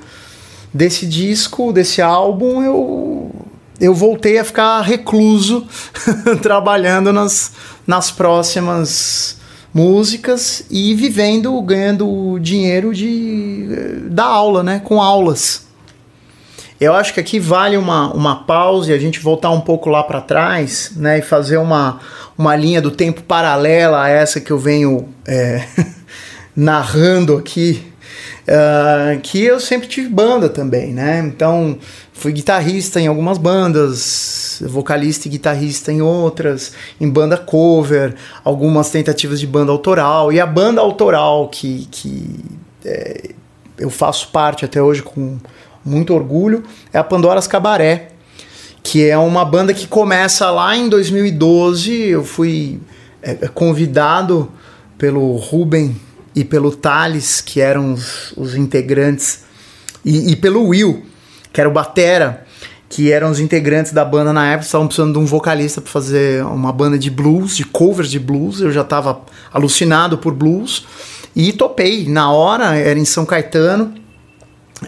[0.74, 3.30] desse disco, desse álbum, eu
[3.82, 5.68] eu voltei a ficar recluso
[6.42, 7.52] trabalhando nas,
[7.86, 9.36] nas próximas
[9.74, 13.68] músicas e vivendo, ganhando dinheiro de
[14.10, 15.73] da aula, né, com aulas.
[16.80, 20.04] Eu acho que aqui vale uma, uma pausa e a gente voltar um pouco lá
[20.04, 21.20] para trás, né?
[21.20, 22.00] E fazer uma,
[22.38, 25.66] uma linha do tempo paralela a essa que eu venho é,
[26.56, 27.94] narrando aqui.
[28.44, 31.24] Uh, que eu sempre tive banda também, né?
[31.26, 31.78] Então
[32.12, 39.40] fui guitarrista em algumas bandas, vocalista e guitarrista em outras, em banda cover, algumas tentativas
[39.40, 40.32] de banda autoral.
[40.34, 42.36] E a banda autoral que, que
[42.84, 43.30] é,
[43.78, 45.38] eu faço parte até hoje com
[45.86, 48.10] muito orgulho, é a Pandora's Cabaré,
[48.82, 51.94] que é uma banda que começa lá em 2012.
[52.10, 52.80] Eu fui
[53.22, 54.52] é, é, convidado
[54.98, 55.96] pelo Ruben
[56.36, 59.44] e pelo Thales, que eram os, os integrantes,
[60.04, 61.06] e, e, pelo Will,
[61.52, 62.46] que era o Batera,
[62.90, 66.44] que eram os integrantes da banda na época, estavam precisando de um vocalista para fazer
[66.46, 68.60] uma banda de blues, de covers de blues.
[68.60, 70.86] Eu já estava alucinado por blues
[71.36, 72.08] e topei.
[72.08, 73.94] Na hora, era em São Caetano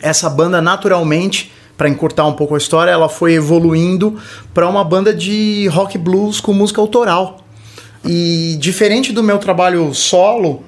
[0.02, 4.18] essa banda naturalmente para encurtar um pouco a história, ela foi evoluindo
[4.54, 7.42] para uma banda de rock blues com música autoral.
[8.04, 10.64] E diferente do meu trabalho solo,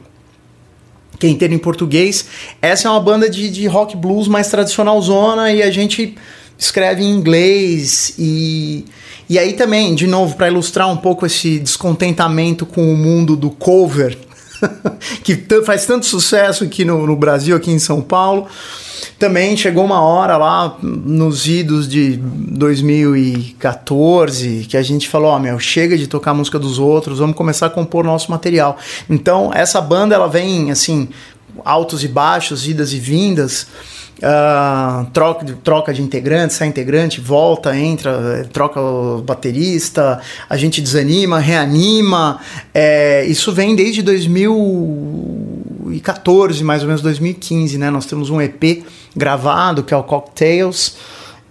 [1.19, 2.27] que é inteiro em português,
[2.61, 6.15] essa é uma banda de, de rock blues mais tradicional zona e a gente
[6.57, 8.85] escreve em inglês e
[9.29, 13.49] e aí também, de novo, para ilustrar um pouco esse descontentamento com o mundo do
[13.49, 14.17] cover,
[15.23, 18.47] que faz tanto sucesso aqui no, no Brasil, aqui em São Paulo,
[19.19, 25.39] também chegou uma hora lá nos idos de 2014 que a gente falou, ó, oh,
[25.39, 28.77] meu, chega de tocar a música dos outros, vamos começar a compor nosso material.
[29.09, 31.07] Então, essa banda ela vem assim,
[31.65, 33.65] altos e baixos, idas e vindas.
[34.17, 40.19] Uh, troca, troca de integrante, sai integrante, volta, entra, troca o baterista,
[40.49, 42.41] a gente desanima, reanima.
[42.73, 47.91] É, isso vem desde 2014, mais ou menos 2015, né?
[47.91, 48.83] Nós temos um EP
[49.15, 50.97] gravado, que é o Cocktails.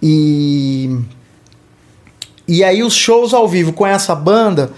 [0.03, 0.93] E,
[2.47, 4.73] e aí os shows ao vivo com essa banda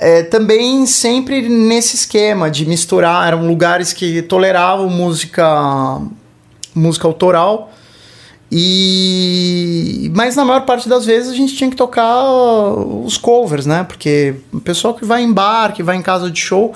[0.00, 6.00] é, também sempre nesse esquema de misturar, eram lugares que toleravam música,
[6.78, 7.72] música autoral.
[8.50, 13.84] E mas na maior parte das vezes a gente tinha que tocar os covers, né?
[13.84, 16.74] Porque o pessoal que vai em bar, que vai em casa de show,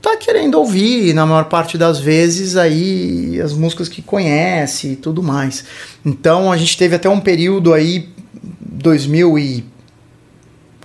[0.00, 5.22] tá querendo ouvir, na maior parte das vezes, aí as músicas que conhece e tudo
[5.22, 5.64] mais.
[6.04, 8.08] Então a gente teve até um período aí,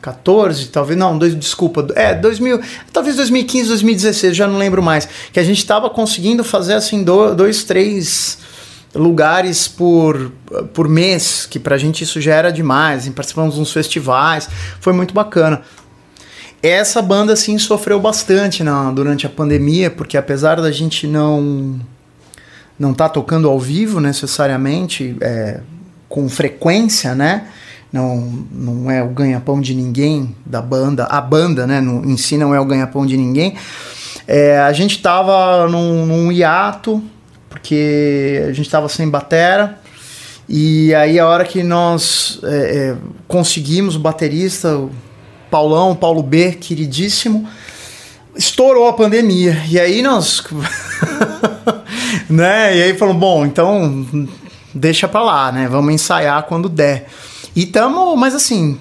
[0.01, 2.59] 2014, talvez, não, dois, desculpa, é, 2000,
[2.91, 7.63] talvez 2015, 2016, já não lembro mais, que a gente estava conseguindo fazer assim dois,
[7.63, 8.39] três
[8.93, 10.31] lugares por,
[10.73, 14.49] por mês, que pra gente isso já era demais, participamos de uns festivais,
[14.79, 15.61] foi muito bacana.
[16.63, 21.79] Essa banda, assim, sofreu bastante na, durante a pandemia, porque apesar da gente não
[22.77, 25.59] não tá tocando ao vivo necessariamente, é,
[26.09, 27.47] com frequência, né?
[27.91, 32.38] Não, não é o ganha-pão de ninguém da banda, a banda, né, no, em si
[32.38, 33.55] não é o ganha-pão de ninguém.
[34.27, 37.03] É, a gente tava num, num hiato,
[37.49, 39.80] porque a gente tava sem batera,
[40.47, 42.95] e aí a hora que nós é, é,
[43.27, 44.91] conseguimos o baterista, o
[45.49, 47.47] Paulão, Paulo B, queridíssimo,
[48.35, 49.61] estourou a pandemia.
[49.69, 50.43] E aí nós.
[52.30, 52.77] né?
[52.77, 54.05] E aí falou: bom, então
[54.73, 55.68] deixa pra lá, né?
[55.69, 57.07] Vamos ensaiar quando der.
[57.55, 58.79] E tamo, mas assim,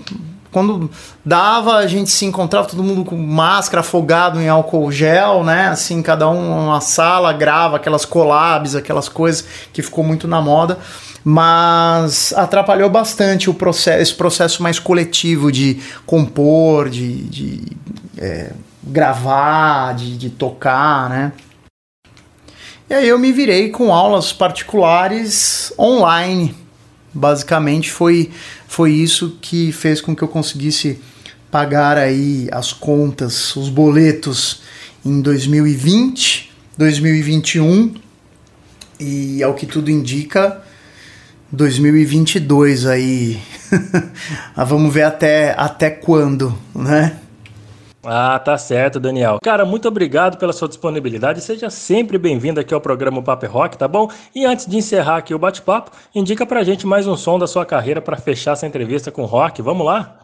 [0.53, 0.91] quando
[1.25, 5.69] dava, a gente se encontrava todo mundo com máscara, afogado em álcool gel, né?
[5.69, 10.79] Assim, cada um numa sala, grava aquelas collabs, aquelas coisas que ficou muito na moda.
[11.23, 17.77] Mas atrapalhou bastante o processo, esse processo mais coletivo de compor, de, de
[18.17, 18.53] é,
[18.83, 21.33] gravar, de, de tocar, né?
[22.89, 26.57] E aí eu me virei com aulas particulares online.
[27.13, 28.31] Basicamente foi,
[28.71, 31.01] foi isso que fez com que eu conseguisse
[31.51, 34.63] pagar aí as contas, os boletos
[35.05, 37.95] em 2020, 2021
[39.01, 40.63] e ao que tudo indica
[41.51, 43.41] 2022 aí.
[44.55, 47.19] Ah, vamos ver até até quando, né?
[48.03, 49.39] Ah, tá certo, Daniel.
[49.43, 51.43] Cara, muito obrigado pela sua disponibilidade.
[51.43, 54.11] Seja sempre bem-vindo aqui ao programa Paper Rock, tá bom?
[54.35, 57.67] E antes de encerrar aqui o bate-papo, indica pra gente mais um som da sua
[57.67, 59.61] carreira para fechar essa entrevista com o Rock.
[59.61, 60.19] Vamos lá?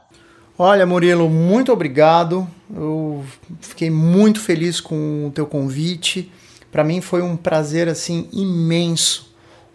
[0.59, 2.48] Olha, Murilo, muito obrigado.
[2.74, 3.23] Eu
[3.61, 6.32] fiquei muito feliz com o teu convite.
[6.73, 9.27] Para mim foi um prazer assim imenso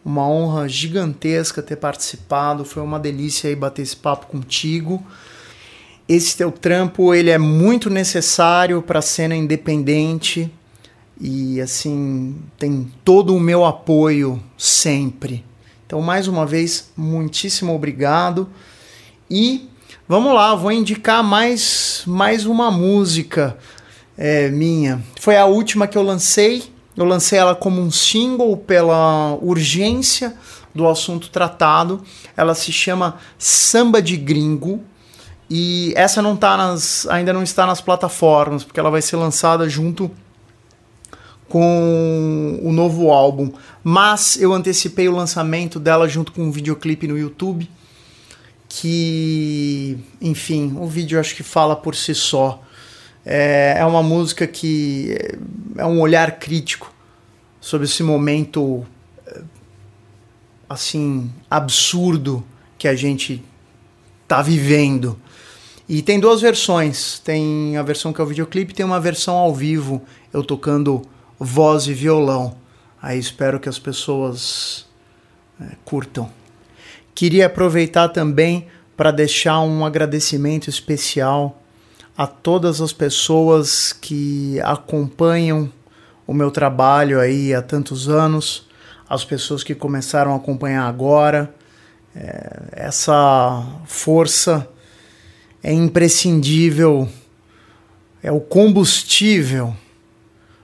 [0.03, 2.65] uma honra gigantesca ter participado.
[2.65, 5.06] Foi uma delícia aí bater esse papo contigo.
[6.14, 10.52] Esse teu trampo ele é muito necessário para a cena independente
[11.18, 15.42] e assim tem todo o meu apoio sempre.
[15.88, 18.50] Então mais uma vez muitíssimo obrigado
[19.30, 19.70] e
[20.06, 23.58] vamos lá, vou indicar mais mais uma música
[24.18, 25.02] é, minha.
[25.18, 30.36] Foi a última que eu lancei eu lancei ela como um single pela urgência
[30.76, 32.04] do assunto tratado.
[32.36, 34.84] Ela se chama Samba de Gringo.
[35.53, 39.68] E essa não tá nas, ainda não está nas plataformas, porque ela vai ser lançada
[39.68, 40.10] junto
[41.49, 43.52] com o novo álbum.
[43.84, 47.69] Mas eu antecipei o lançamento dela junto com um videoclipe no YouTube.
[48.69, 52.64] Que, enfim, o vídeo acho que fala por si só.
[53.26, 55.18] É, é uma música que
[55.76, 56.94] é um olhar crítico
[57.60, 58.86] sobre esse momento
[60.69, 62.41] assim absurdo
[62.78, 63.44] que a gente
[64.30, 65.19] tá vivendo.
[65.94, 67.20] E tem duas versões.
[67.20, 70.02] Tem a versão que é o videoclipe, tem uma versão ao vivo,
[70.32, 71.02] eu tocando
[71.38, 72.56] voz e violão.
[73.02, 74.86] Aí espero que as pessoas
[75.60, 76.30] é, curtam.
[77.14, 81.62] Queria aproveitar também para deixar um agradecimento especial
[82.18, 85.70] a todas as pessoas que acompanham
[86.26, 88.66] o meu trabalho aí há tantos anos,
[89.10, 91.54] as pessoas que começaram a acompanhar agora.
[92.16, 94.66] É, essa força
[95.64, 97.08] é imprescindível,
[98.22, 99.76] é o combustível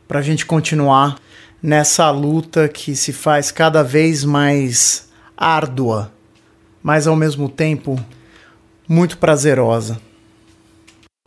[0.08, 1.20] para a gente continuar
[1.62, 6.12] nessa luta que se faz cada vez mais árdua,
[6.82, 8.04] mas ao mesmo tempo
[8.88, 10.00] muito prazerosa.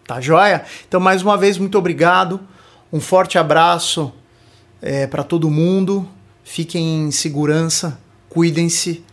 [0.07, 0.65] Tá joia?
[0.89, 2.41] Então, mais uma vez, muito obrigado.
[2.93, 4.13] Um forte abraço
[4.83, 6.09] é, para todo mundo.
[6.43, 9.05] Fiquem em segurança, cuidem-se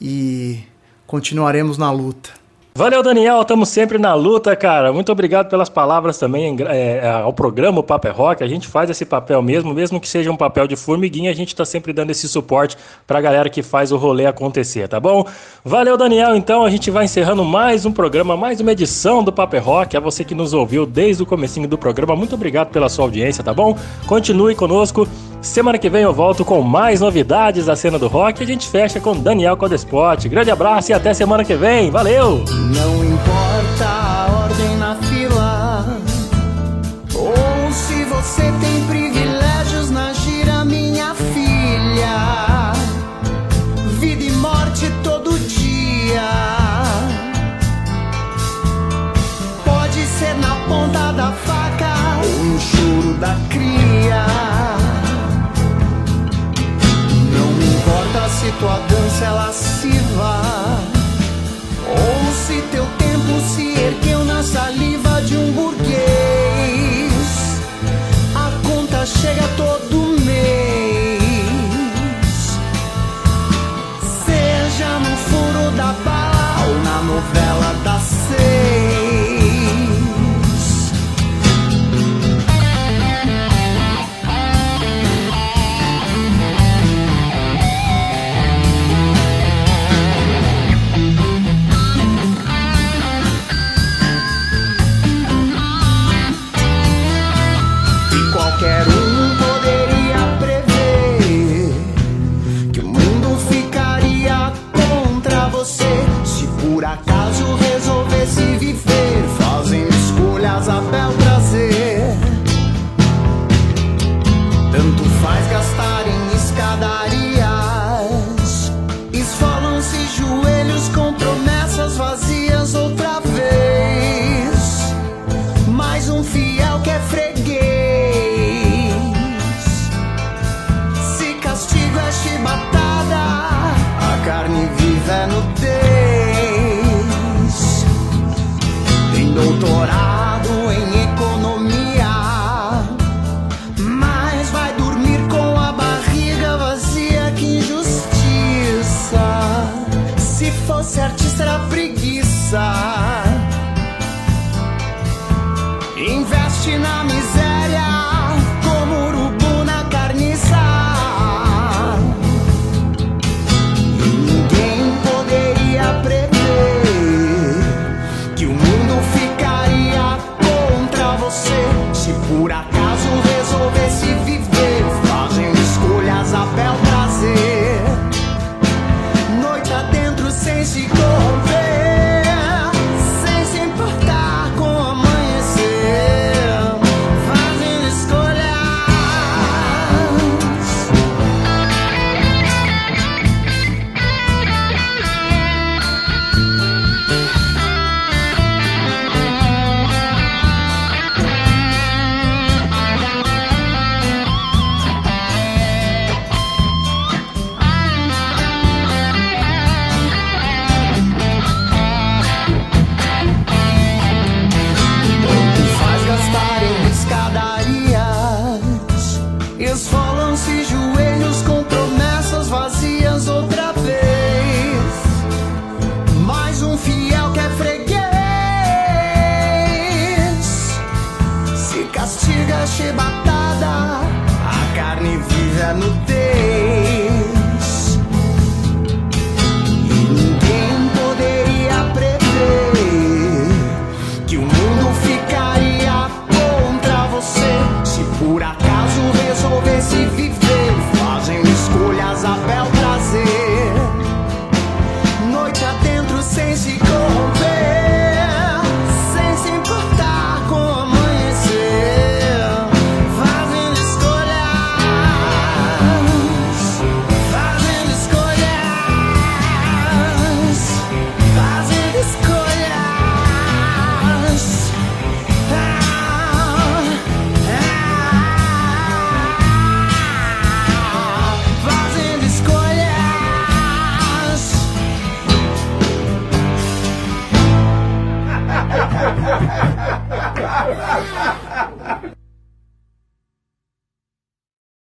[0.00, 0.60] e
[1.06, 2.45] continuaremos na luta.
[2.76, 3.40] Valeu, Daniel.
[3.40, 4.92] Estamos sempre na luta, cara.
[4.92, 8.44] Muito obrigado pelas palavras também é, ao programa o Paper Rock.
[8.44, 11.48] A gente faz esse papel mesmo, mesmo que seja um papel de formiguinha, a gente
[11.48, 12.76] está sempre dando esse suporte
[13.06, 15.26] para a galera que faz o rolê acontecer, tá bom?
[15.64, 16.36] Valeu, Daniel.
[16.36, 19.96] Então a gente vai encerrando mais um programa, mais uma edição do Paper Rock.
[19.96, 23.42] A você que nos ouviu desde o comecinho do programa, muito obrigado pela sua audiência,
[23.42, 23.74] tá bom?
[24.06, 25.08] Continue conosco.
[25.40, 28.68] Semana que vem eu volto com mais novidades da cena do rock e a gente
[28.68, 30.28] fecha com Daniel Codespot.
[30.28, 31.90] Grande abraço e até semana que vem.
[31.90, 32.44] Valeu!
[32.74, 35.98] Não importa a ordem na fila
[37.14, 38.65] Ou se você tem